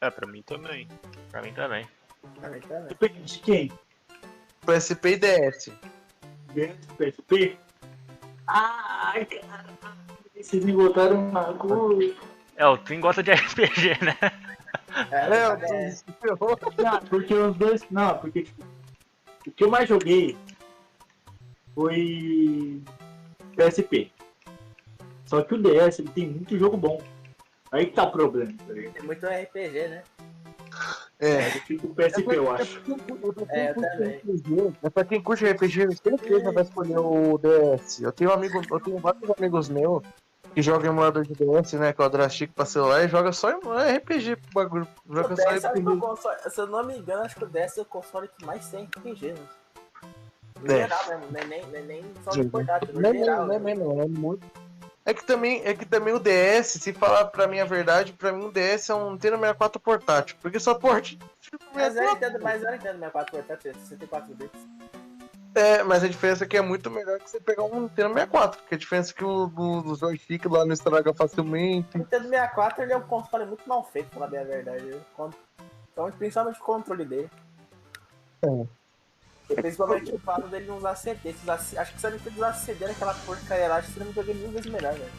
[0.00, 0.88] É, pra mim também.
[1.30, 1.86] Pra mim também.
[2.40, 2.88] Também, também.
[2.88, 3.72] Depende de quem?
[4.66, 5.70] PSP e DS.
[6.96, 7.58] PSP?
[8.46, 9.78] Ai, caralho.
[10.34, 12.16] Vocês me botaram uma coisa.
[12.58, 14.16] É, o Twin gosta de RPG, né?
[15.12, 16.58] É, É, o é, Twin se ferrou.
[16.76, 17.86] Não, porque os dois.
[17.88, 18.64] Não, porque tipo,
[19.46, 20.36] o que eu mais joguei
[21.72, 22.82] foi
[23.56, 24.10] PSP.
[25.24, 27.00] Só que o DS ele tem muito jogo bom.
[27.70, 28.52] Aí que tá o problema.
[28.66, 30.02] Tá tem muito RPG, né?
[31.20, 31.46] É.
[31.46, 32.82] Eu fico com o PSP, eu acho.
[33.50, 34.20] É, eu também.
[34.82, 38.00] É pra quem curte RPG, certeza vai escolher o DS.
[38.00, 40.02] Eu tenho um amigo, eu tenho vários amigos meus
[40.58, 41.92] que jogam emulador de DS, né?
[41.92, 44.88] Com a Drastic pra celular e joga só em- é RPG pro bagulho.
[45.08, 46.00] Joga O só o RPG.
[46.00, 48.66] console, se eu não me engano, acho que o DS é o console que mais
[48.68, 49.38] tem RPG, né?
[50.60, 50.78] No É.
[50.78, 53.46] geral mesmo, não é nem, é nem só de portátil, no Não, geral.
[53.46, 54.44] não, não, não, não, é muito.
[55.06, 58.32] É que também, é que também o DS, se falar pra mim a verdade, pra
[58.32, 61.16] mim o DS é um Nintendo 64 portátil, porque só porte.
[61.72, 64.60] Mas eu entendo, mas eu entendo 64 portátil, 64 bits.
[65.54, 68.60] É, mas a diferença é que é muito melhor que você pegar um Nintendo 64,
[68.60, 71.96] porque a diferença é que o do, do joystick lá não estraga facilmente.
[71.96, 74.96] O Nintendo 64 ele é um console muito mal feito, pra falar bem a verdade.
[75.12, 77.30] Então, principalmente o controle dele.
[78.42, 78.66] É.
[79.50, 81.30] E principalmente o fato dele não usar CD.
[81.42, 84.40] Usasse- acho que se Nintendo usasse CD naquela porcaria lá, acho que seria um videogame
[84.40, 85.12] mil vezes melhor, velho.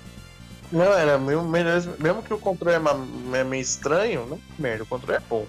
[0.72, 4.88] Não, era meio, melhor, mesmo que o controle é, é meio estranho, não merda, o
[4.88, 5.46] controle é bom.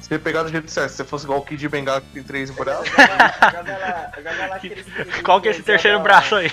[0.00, 2.22] Se ele pegar do jeito certo, se você fosse igual o Kid Bengala que tem
[2.22, 2.88] três braços,
[3.52, 4.86] Joga lá, joga lá, aqueles
[5.24, 6.50] Qual que é esse terceiro braço aí?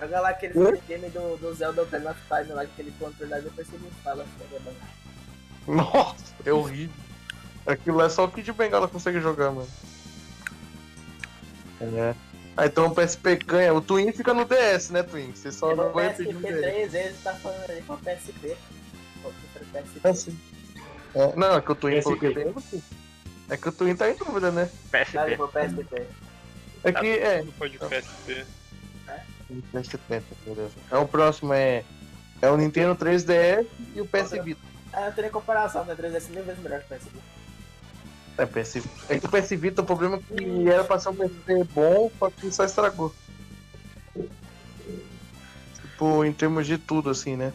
[0.00, 0.70] Joga lá aqueles Hã?
[0.72, 4.24] minigames do, do Zelda Ocarina of Time lá, aquele controle lá, depois você me fala.
[4.38, 4.60] que é
[5.66, 6.14] nossa,
[6.44, 6.94] é horrível.
[7.66, 9.68] Aquilo é só o Kid Bengala consegue jogar, mano.
[11.80, 12.14] É.
[12.56, 13.74] Ah, então o PSP ganha.
[13.74, 15.32] O Twin fica no DS, né, Twin?
[15.34, 16.60] Você só Levou não o vai PSP pedir no DS.
[16.60, 18.56] três vezes, tá falando aí com o PSP.
[19.24, 20.00] O PSP.
[20.04, 20.38] É, sim.
[21.14, 22.52] É, não, é que o Twin falou que PSP.
[22.70, 22.82] tem.
[23.50, 24.68] É que o Twin tá em dúvida, né?
[24.90, 25.18] Tá, PSP.
[25.18, 26.06] levou o PSP.
[26.82, 28.44] É que, é, Não pode PSP.
[29.72, 30.72] PS70, beleza.
[30.86, 31.84] Então o próximo é,
[32.42, 34.60] é o Nintendo 3DS e o PS Vita.
[34.92, 35.94] Ah, não tem nem comparação, né?
[35.94, 37.16] 3DS mil vezes melhor que o PSP.
[38.36, 38.76] É, PS,
[39.08, 42.10] é que o PS Vita, o problema é que era pra ser um PSP bom,
[42.18, 43.14] só que só estragou.
[45.80, 47.52] Tipo, em termos de tudo, assim, né?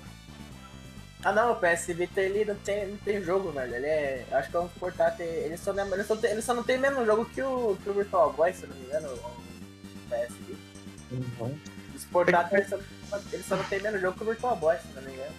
[1.23, 3.75] Ah não, o PS Vita ele não tem, não tem jogo, velho.
[3.75, 4.25] Ele é.
[4.31, 5.25] Acho que é um portátil.
[5.25, 7.89] Ele só, não, ele, só tem, ele só não tem menos jogo que o, que
[7.89, 11.59] o Virtual Boy, se eu não me engano, o PS Vita.
[11.95, 14.83] Os portáteis ele só, ele só não tem menos jogo que o Virtual Boy, se
[14.95, 15.35] eu não me engano.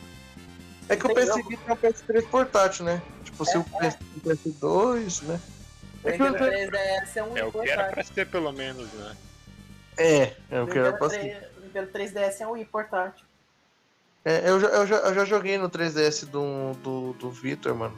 [0.91, 1.35] É que o Tem PS.
[1.49, 3.03] Vita é um PS3 portátil, né?
[3.25, 5.41] Tipo, se É, o PS, o PS2, né?
[6.03, 7.93] O É Nintendo não 3DS é um É o que era portátil.
[7.95, 9.17] pra ser, pelo menos, né?
[9.97, 11.19] É, é O que era pra ser.
[11.21, 13.30] 3, o Nintendo 3DS é um portátil.
[14.25, 17.95] É, eu, já, eu, já, eu já joguei no 3DS do, do, do Victor, mano.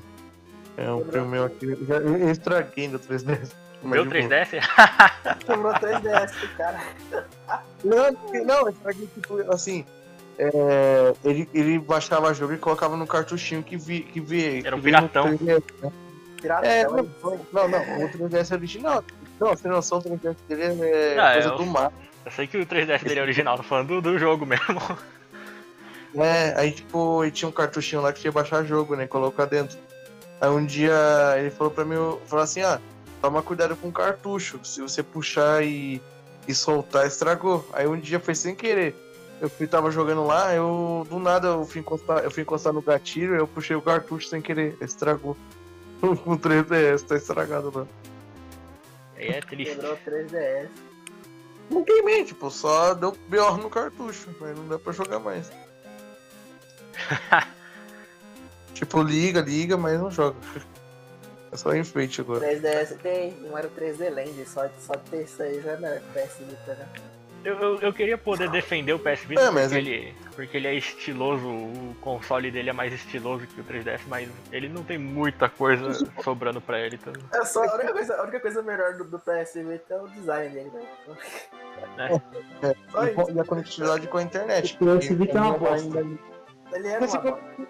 [0.77, 1.67] É um primo meu aqui.
[1.67, 3.51] Eu, já, eu estraguei no 3DS.
[3.83, 4.45] Meu Mas de boa.
[4.45, 5.39] 3DS?
[5.45, 6.81] Quebrou 3DS do cara.
[7.85, 9.85] Não, não, eu estraguei tipo assim.
[10.39, 14.81] é, ele, ele baixava jogo e colocava no cartuchinho que vi, que vi, Era um
[14.81, 15.37] piratão.
[15.37, 15.93] 3DS, né?
[16.41, 17.09] Pirata, É, não,
[17.53, 19.05] não, não, o 3DS é original.
[19.41, 21.93] Não, você tem noção, o 3DS dele é Ah, coisa é, do mar.
[22.25, 24.81] Eu sei que o 3DS dele é original, tô falando do, do jogo mesmo.
[26.15, 29.07] É, aí tipo, ele tinha um cartuchinho lá que tinha que baixar jogo, né?
[29.07, 29.79] Colocar dentro.
[30.41, 30.93] Aí um dia
[31.39, 31.95] ele falou pra mim,
[32.27, 32.81] falou assim, ah,
[33.21, 34.61] toma cuidado com o cartucho.
[34.65, 36.03] Se você puxar e,
[36.47, 37.67] e soltar, estragou.
[37.73, 38.95] Aí um dia foi sem querer.
[39.41, 42.81] Eu fui, tava jogando lá, eu do nada eu fui encostar, eu fui encostar no
[42.81, 45.37] gatilho, eu puxei o cartucho sem querer, estragou.
[46.03, 47.87] O 3DS tá estragado lá.
[49.17, 49.77] Aí é triste.
[49.77, 50.69] Quebrou 3DS.
[51.71, 55.51] Não queimei, tipo, só deu pior no cartucho, mas não dá pra jogar mais.
[58.75, 60.37] tipo, liga, liga, mas não joga.
[61.53, 62.41] É só enfeite agora.
[62.41, 66.01] 3DS tem, não era o 3D Land, só, só ter isso aí já não era
[66.15, 66.89] PS Vita, né?
[67.45, 70.57] Eu, eu, eu queria poder defender o PS Vita É, mas porque, é- ele, porque
[70.57, 74.85] ele é estiloso, o console dele é mais estiloso que o 3DS, mas ele não
[74.85, 76.97] tem muita coisa sobrando pra ele.
[76.97, 77.13] Então...
[77.33, 80.09] É só, a, única coisa, a única coisa melhor do, do PS Vita é o
[80.09, 82.21] design dele, né?
[82.63, 84.79] É, Só e, e a conectividade com a internet.
[84.81, 86.07] O PS Vita é uma bosta.
[86.73, 87.67] Ele é Mas se uma com-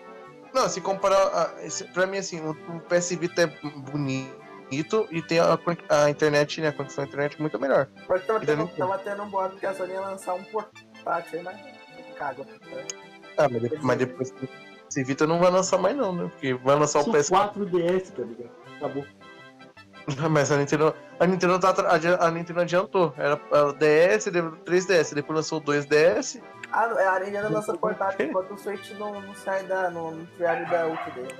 [0.55, 1.55] Não, se comparar.
[1.63, 3.47] esse- Pra mim, assim, o, o PS Vita é
[3.91, 6.69] bonito e tem a, a internet, né?
[6.69, 7.89] A conexão à internet muito melhor.
[8.07, 11.45] Porque tava tendo, tava tendo um boato que a Sony ia lançar um portátil aí,
[11.45, 11.57] mas
[12.17, 12.47] caga.
[13.39, 14.35] Ah, mas, de- mas depois o
[14.89, 16.29] PS Vita não vai lançar mais, não, né?
[16.31, 18.51] Porque vai lançar o São PS 4DS, tá ligado?
[18.77, 19.05] Acabou.
[20.33, 21.73] Mas a Nintendo, a Nintendo, tá,
[22.19, 23.15] a Nintendo adiantou.
[23.17, 26.43] Era o DS, depois o 3DS, depois lançou o 2DS.
[26.73, 29.91] Ah, não, a Nintendo lança portátil enquanto o Switch não, não sai da.
[29.91, 31.35] não, não triago da ult dele.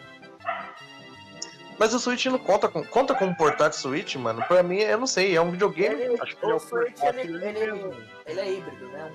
[1.79, 2.85] Mas o Switch não conta com.
[2.85, 4.43] Conta com um portátil Switch, mano.
[4.47, 6.01] Pra mim, eu não sei, é um videogame.
[6.01, 7.95] Ele, Acho que ele é o Switch portátil ele, dele ele, mesmo.
[8.27, 9.11] ele é híbrido, né?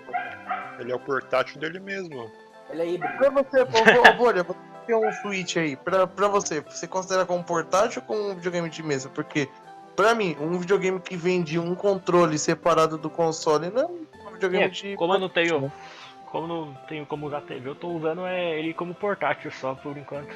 [0.76, 0.82] Um.
[0.82, 2.32] Ele é o portátil dele mesmo.
[2.70, 3.18] Ele é híbrido.
[3.18, 3.66] Pra você,
[4.18, 4.46] Bolha,
[4.86, 8.70] ter um Switch aí, pra, pra você, você considera como portátil ou como um videogame
[8.70, 9.08] de mesa?
[9.10, 9.48] Porque,
[9.96, 13.86] pra mim, um videogame que vende um controle separado do console não é
[14.28, 14.96] um videogame É, de.
[14.96, 15.72] como eu não tenho.
[16.32, 19.98] Como não tenho como usar TV, eu tô usando é, ele como portátil só por
[19.98, 20.30] enquanto.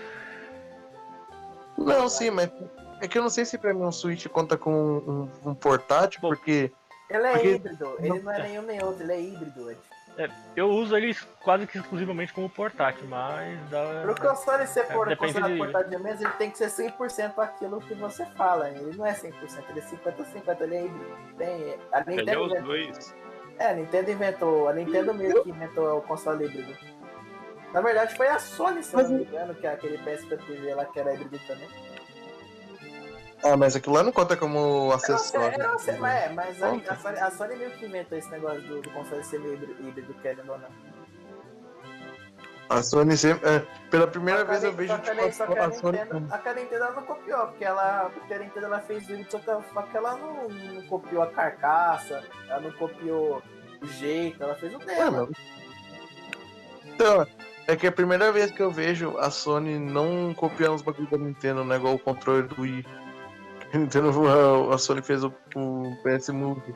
[1.78, 2.50] Não, sim, mas
[3.02, 4.72] é que eu não sei se pra mim um Switch conta com
[5.44, 6.72] um, um portátil, Bom, porque.
[7.10, 9.76] Ele é Porque- híbrido, ele não é nenhum nem outro, ele é híbrido.
[10.56, 13.60] Eu uso ele quase que exclusivamente como portátil, mas
[14.04, 14.22] Pro dá.
[14.30, 17.94] console ser por, considerado de- portátil de mesa, ele tem que ser 100% aquilo que
[17.96, 18.70] você fala.
[18.70, 19.34] Ele não é 100%,
[19.70, 21.18] ele é 50-50, ele é híbrido.
[21.38, 23.16] Tem, a Ele é os dois.
[23.62, 26.76] É, a Nintendo inventou, a Nintendo meio que inventou o console híbrido.
[27.74, 30.74] Na verdade foi a Sony, se eu não me engano, que é aquele PSP TV
[30.74, 31.70] lá que era híbrido também.
[33.44, 35.62] Ah, mas aquilo lá não conta como Eu não sei, acessório.
[35.62, 38.30] eu não sei, mas, é, mas a, a Sony, a Sony meio que inventou esse
[38.30, 40.70] negócio do, do console ser híbrido, híbrido, querendo ou não.
[42.72, 43.50] A Sony sempre.
[43.50, 45.98] é, pela primeira a vez eu vejo a tipo, só que a a Sony.
[45.98, 49.30] Nintendo, a que a Nintendo não copiou, porque ela, porque a Nintendo ela fez híbrido,
[49.30, 53.44] só que, ela não, não copiou a carcaça, ela não copiou
[53.82, 55.28] o jeito, ela fez o dela.
[56.86, 57.28] Então,
[57.68, 61.12] é que é a primeira vez que eu vejo a Sony não copiando os bagulhos
[61.12, 61.76] da Nintendo, né?
[61.76, 62.86] Igual o controle do Wii.
[63.74, 66.74] A Nintendo, a, a Sony fez o, o PS Move.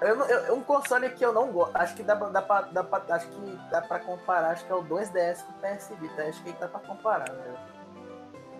[0.00, 2.60] Eu, não- eu- um console que eu não gosto, acho que dá, pra- dá, pra,
[2.62, 5.94] dá pra, acho que dá pra comparar, acho que é o 2DS com o PS
[6.00, 7.54] Vita, acho que dá pra comparar, né?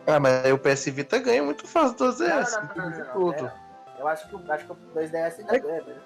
[0.07, 2.53] Ah, mas aí o PS Vita ganha muito fácil do Não, 2DS.
[2.53, 3.35] não, não, não, não, tudo.
[3.35, 3.55] pera.
[3.99, 6.03] Eu acho que, o- acho que o 2DS ainda É- ganha, velho.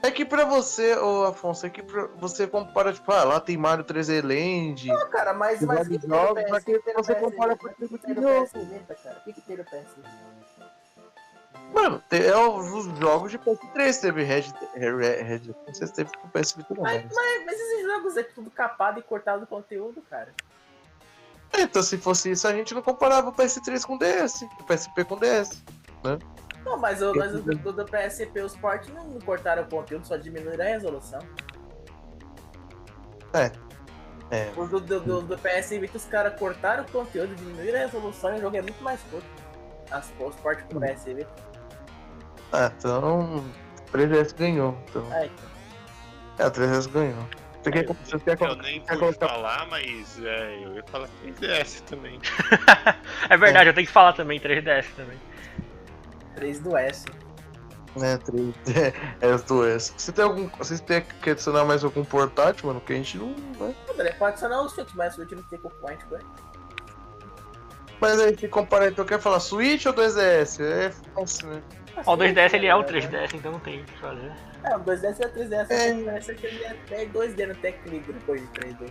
[0.00, 3.56] É que pra você, ô Afonso, é que pra você compara, tipo, ah, lá tem
[3.56, 4.86] Mario 3D Land.
[4.86, 7.66] Não, cara, mas, mas que, que tem no jogos, PS que você PS compara com
[7.66, 8.22] O que, tem no.
[8.46, 9.16] PS Vita, cara?
[9.18, 10.08] O que, que tem no PS Vita?
[11.72, 16.10] Mano, é os os jogos de PS3, teve Red, Red, Red não sei se teve
[16.16, 17.44] com o PS Vita não, Mas, mas...
[17.44, 20.32] mas, esses jogos é tudo capado e cortado do conteúdo, cara.
[21.52, 24.64] É, Então se fosse isso, a gente não comparava o PS3 com o DS, o
[24.64, 25.62] PSP com o DS.
[26.64, 30.16] Não, mas o, mas o do, do PSP, os ports não, cortaram o conteúdo, só
[30.16, 31.20] diminuíram a resolução.
[34.30, 34.52] É.
[34.56, 38.34] O do, do, do, do PS Vita, os caras cortaram o conteúdo, diminuíram a resolução
[38.34, 39.26] e o jogo é muito mais curto.
[39.90, 41.48] As, os ports pro PS Vita.
[42.52, 43.44] Ah, então o
[43.92, 44.78] 3DS ganhou.
[44.88, 45.12] Então.
[45.12, 45.46] É, então.
[46.38, 47.28] É, o 3DS ganhou.
[47.62, 51.80] Você quer, você quer Eu nem quer colocar- falar, mas é, eu ia falar 3DS
[51.82, 52.18] também.
[53.28, 55.18] É verdade, eu tenho que falar também 3DS também.
[56.36, 57.04] 3 do S.
[58.00, 58.54] É, 3
[59.20, 59.92] é os dois.
[59.96, 60.48] Você tem algum.
[60.56, 62.80] Vocês têm que adicionar mais algum portátil, mano?
[62.80, 63.34] Que a gente não.
[63.58, 63.74] Né?
[63.98, 66.20] Ele pode adicionar o Switch, mas o Switch não tem com quântico, né?
[68.00, 70.60] Mas aí, se comparar, então quer falar Switch ou 2DS?
[70.62, 71.62] É fácil, né?
[72.06, 74.32] Ó, o 2DS ele é o 3DS, então não tem o que fazer.
[74.64, 75.90] É, o 2DS é o 3DS, É.
[75.90, 78.90] a diferença é que ele é até 2D, não tem equilíbrio depois de 3D.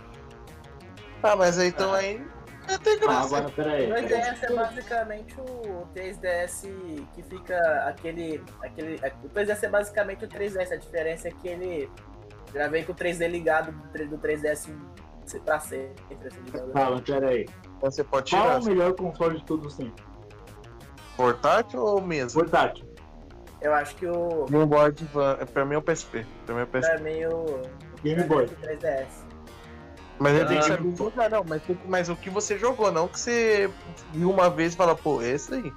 [1.22, 2.24] Ah, mas aí então aí.
[2.68, 3.36] É até Ah, graça.
[3.36, 3.90] agora, pera aí.
[3.90, 6.68] O 2DS é basicamente o 3DS
[7.14, 7.56] que fica
[7.88, 8.42] aquele.
[8.62, 11.90] aquele o 2DS é basicamente o 3DS, a diferença é que ele
[12.54, 14.68] já vem com o 3D ligado do 3- do 3DS
[15.44, 16.28] pra sempre.
[16.28, 16.72] Assim, digamos.
[16.72, 17.46] Fala, pera aí.
[17.78, 18.60] Então você pode Qual é tirar.
[18.60, 20.04] o melhor console de todos os tempos?
[21.16, 22.38] Portátil ou mesa?
[22.38, 22.87] Portátil.
[23.60, 24.44] Eu acho que o.
[24.48, 25.46] Game Boy Advance.
[25.46, 26.24] Pra mim é o PSP.
[26.46, 26.92] Pra mim é o PSP.
[26.94, 27.62] Pra mim o.
[28.02, 28.46] Game Boy.
[28.46, 29.06] 3DS.
[30.20, 30.68] Mas ele tem que Ah.
[30.76, 31.44] saber jogar, não.
[31.48, 33.70] Mas, mas o que você jogou, não que você
[34.12, 35.72] viu uma vez e fala, pô, esse aí.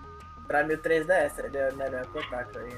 [0.48, 2.72] Pra mim o 3DS ele é o melhor portátil aí.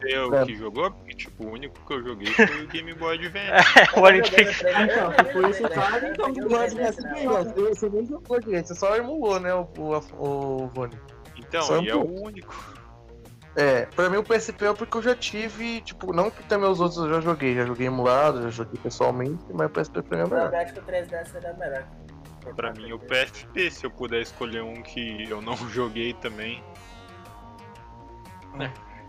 [0.00, 0.44] Você o É.
[0.46, 0.90] que jogou?
[0.90, 3.92] Porque, tipo, o único que eu joguei foi o Game Boy Advance.
[3.94, 4.30] o Eu Olympic.
[4.30, 6.28] joguei no 3DS, Então, eu se joguei for no esse 3DS, cara, eu então O
[6.28, 7.44] no Boy 3DS, Advance ganhou.
[7.74, 10.98] Você nem jogou direito, você só emulou, né, o, o, o Rony.
[11.36, 12.54] Então, e é o único.
[13.56, 16.78] É, pra mim o PSP é porque eu já tive, tipo, não que também os
[16.78, 20.24] outros eu já joguei, já joguei emulado, já joguei pessoalmente, mas o PSP pra mim
[20.24, 20.50] é melhor.
[20.50, 21.84] verdade que o 3DS era melhor.
[22.54, 26.62] Pra mim, o PSP, se eu puder escolher um que eu não joguei também.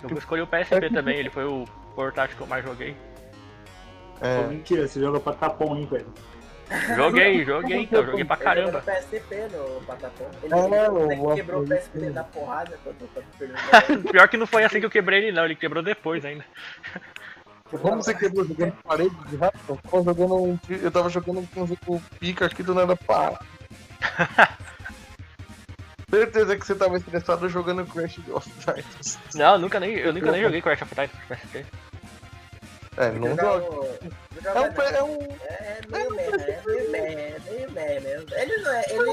[0.02, 2.96] Eu vou escolher o PSP também, ele foi o portátil que eu mais joguei.
[4.20, 6.08] Pô, É, mentira, você joga pra tapão, hein, velho.
[6.96, 8.80] Joguei, joguei então, joguei pra Ele caramba.
[8.80, 10.30] jogou no PSP no Patapom.
[10.44, 13.56] Ele, ele quebrou o PSP na porrada quando perdeu.
[14.12, 16.44] Pior que não foi assim que eu quebrei ele não, ele quebrou depois ainda.
[17.70, 19.58] como você quebrou jogando parede de rato?
[19.68, 23.40] Eu tava jogando um, eu tava jogando um jogo pica aqui do nada, pá.
[26.10, 29.20] Certeza que você tava estressado jogando Crash of Titans.
[29.36, 31.12] Não, nunca nem, eu nunca nem joguei Crash of Titans.
[32.98, 33.66] É, não joga.
[34.44, 35.18] É um, é um
[35.50, 38.42] É meio merda, é meio merda, é meio merda.
[38.42, 38.84] Ele não é.
[38.90, 39.06] Ele,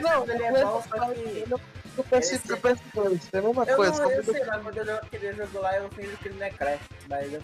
[0.00, 1.44] Não, não, ele é bom, só que.
[1.46, 4.02] do PS, do PS2, é a mesma Eu, coisa.
[4.02, 6.46] não, eu só sei lá, quando eu aquele jogo lá, eu fingo que ele não
[6.46, 6.80] é Crash.
[7.08, 7.42] Mas eu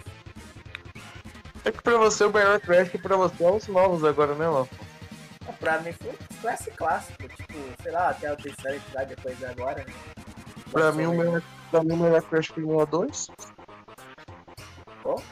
[1.64, 4.48] É que pra você o melhor Crash que pra você é os novos agora, né,
[4.48, 4.66] Ló?
[5.60, 7.28] pra mim foi um classe clássico.
[7.28, 9.84] Tipo, sei lá, até o terceiro que vai depois de agora.
[9.84, 9.92] Né?
[10.70, 13.28] Pra mim, o melhor, pra mim, o melhor Crash Premium é o 2.
[15.02, 15.22] Qual?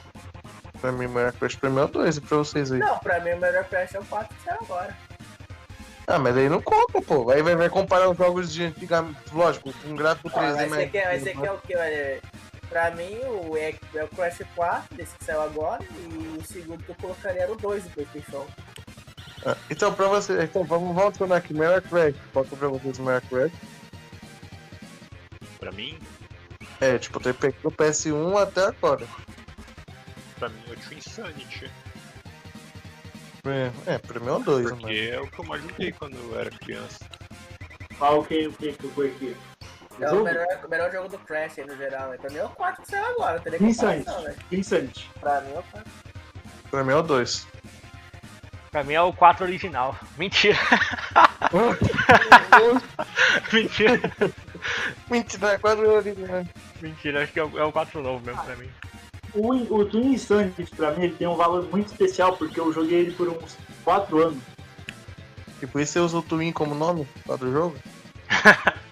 [0.83, 2.17] Pra mim, o melhor Crash Premium é o 2.
[2.17, 2.79] E pra vocês aí?
[2.81, 4.95] Não, pra mim o melhor Crash é o 4 que saiu agora.
[6.09, 7.31] Ah, mas aí não conta, pô.
[7.31, 9.19] Aí vai, vai comparar os jogos de antigamente.
[9.33, 10.73] Lógico, com um gráfico Ah, 3D mas mais.
[10.73, 11.75] esse aqui, é- esse aqui é o que?
[11.75, 12.21] É,
[12.69, 13.17] pra mim,
[13.49, 16.97] o, é, é o Crash 4, desse que saiu agora, e o segundo que eu
[17.01, 18.45] colocaria era o 2 do PlayStation.
[19.47, 20.43] Ah, Então, pra você.
[20.43, 21.55] Então, vamos, vamos adicionar aqui.
[21.55, 22.17] Melhor Crash.
[22.33, 23.53] Qual que é pra vocês o melhor Crash?
[25.61, 25.97] Pra mim,
[26.81, 29.07] É, tipo, eu peguei do PS1 até agora.
[31.19, 31.71] Mim é Insanity.
[33.45, 34.95] É, é pra mim é o 2, Porque mano.
[35.17, 37.05] é o que eu mais joguei quando eu era criança.
[37.99, 39.37] Qual que, o que que foi aqui?
[40.01, 42.11] É o melhor, o melhor jogo do Crash aí no geral.
[42.11, 42.17] né?
[42.19, 44.05] Pra mim é o 4 que saiu agora, teria Insanity.
[44.05, 44.39] comparação, velho.
[44.53, 45.11] Insanity.
[45.21, 45.93] Pra mim é o 4.
[46.71, 47.47] Pra mim é o 2.
[48.71, 49.95] Pra mim é o 4 original.
[50.17, 50.57] Mentira,
[53.53, 54.01] mentira,
[55.11, 56.47] Mentira, eu ali, né?
[56.81, 57.23] mentira.
[57.23, 58.71] Acho que é o, é o 4 novo mesmo pra mim.
[59.35, 63.01] O, o Twin Insanity, pra mim, ele tem um valor muito especial, porque eu joguei
[63.01, 64.43] ele por uns 4 anos.
[65.63, 67.77] E por isso você usa o Twin como nome lá do jogo?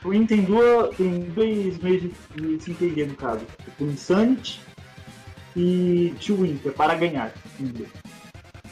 [0.00, 3.44] Twin tem, duas, tem dois meios de, se entender, no caso.
[3.78, 4.60] O Insanity
[5.54, 7.32] e To Win, que é para ganhar.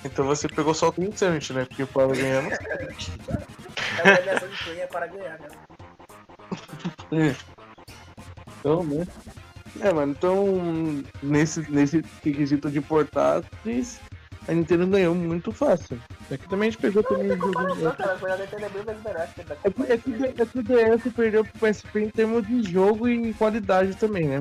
[0.04, 1.66] Então você pegou só o Twin Insanity, né?
[1.66, 5.48] Porque para ganhar não É versão de Twin é para ganhar, né?
[8.60, 9.06] Então, né?
[9.80, 14.00] É, mano, então nesse, nesse quesito de portáteis,
[14.48, 16.00] a Nintendo ganhou muito fácil.
[16.32, 17.86] Aqui também a gente pegou também o jogo.
[17.86, 18.16] É que da
[19.62, 23.08] É que, é, que, é que o DS perdeu pro PSP em termos de jogo
[23.08, 24.40] e qualidade também, né?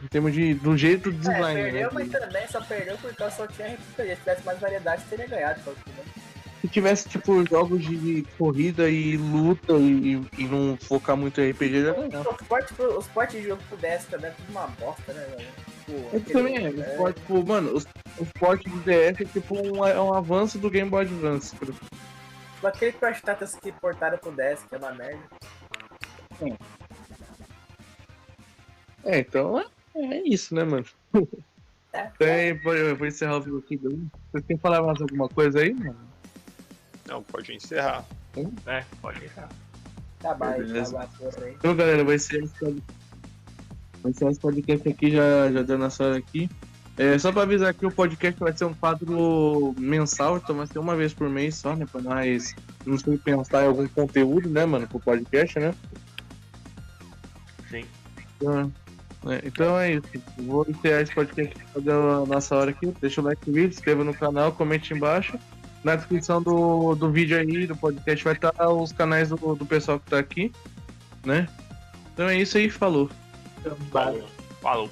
[0.00, 1.88] Em termos de, do jeito do É, design, perdeu, né?
[1.92, 4.10] mas também só perdeu porque só tinha RPG.
[4.10, 5.60] Se tivesse mais variedade, teria ganhado.
[5.64, 6.17] Só que, né?
[6.60, 11.84] Se tivesse, tipo, jogos de corrida e luta e, e não focar muito em RPG,
[11.84, 12.30] já ganhava.
[12.30, 15.48] Os portes Os portes de jogo pro DS também é tudo uma bosta, né, velho?
[15.86, 17.86] Tipo, É que também é, os ports, tipo, mano, os,
[18.18, 21.54] os ports do DS é tipo um, é um avanço do Game Boy Advance.
[21.54, 21.72] cara.
[21.72, 25.22] Tipo, aquele Crash Tatas que portaram pro DS, que é uma merda.
[29.04, 30.84] É, então é, é isso, né, mano?
[31.92, 32.10] É.
[32.14, 33.76] Então, eu vou encerrar o vídeo aqui.
[33.78, 35.96] Vocês querem falar mais alguma coisa aí, mano?
[37.08, 38.04] Não, pode encerrar.
[38.66, 39.48] É, pode pensar.
[40.20, 40.96] Acabar aí, Beleza.
[40.98, 41.54] acabar a porra aí.
[41.54, 42.48] Então, galera, vai ser
[44.02, 46.48] vai ser esse podcast aqui, já, já dando essa hora aqui.
[46.96, 50.80] É, só pra avisar que o podcast vai ser um quadro mensal, então vai ser
[50.80, 51.86] uma vez por mês só, né?
[51.90, 52.54] Pra nós
[52.84, 55.72] não sei pensar em algum conteúdo, né, mano, pro podcast, né?
[57.70, 57.84] Sim.
[58.36, 58.72] Então
[59.26, 60.08] é, então é isso.
[60.38, 62.86] Vou encerrar esse podcast pra dar a nossa hora aqui.
[63.00, 65.38] Deixa o like no vídeo, se inscreva no canal, comente embaixo.
[65.88, 69.98] Na descrição do, do vídeo aí, do podcast, vai estar os canais do, do pessoal
[69.98, 70.52] que tá aqui,
[71.24, 71.48] né?
[72.12, 73.08] Então é isso aí, falou.
[73.90, 74.28] Falou.
[74.60, 74.90] Falou.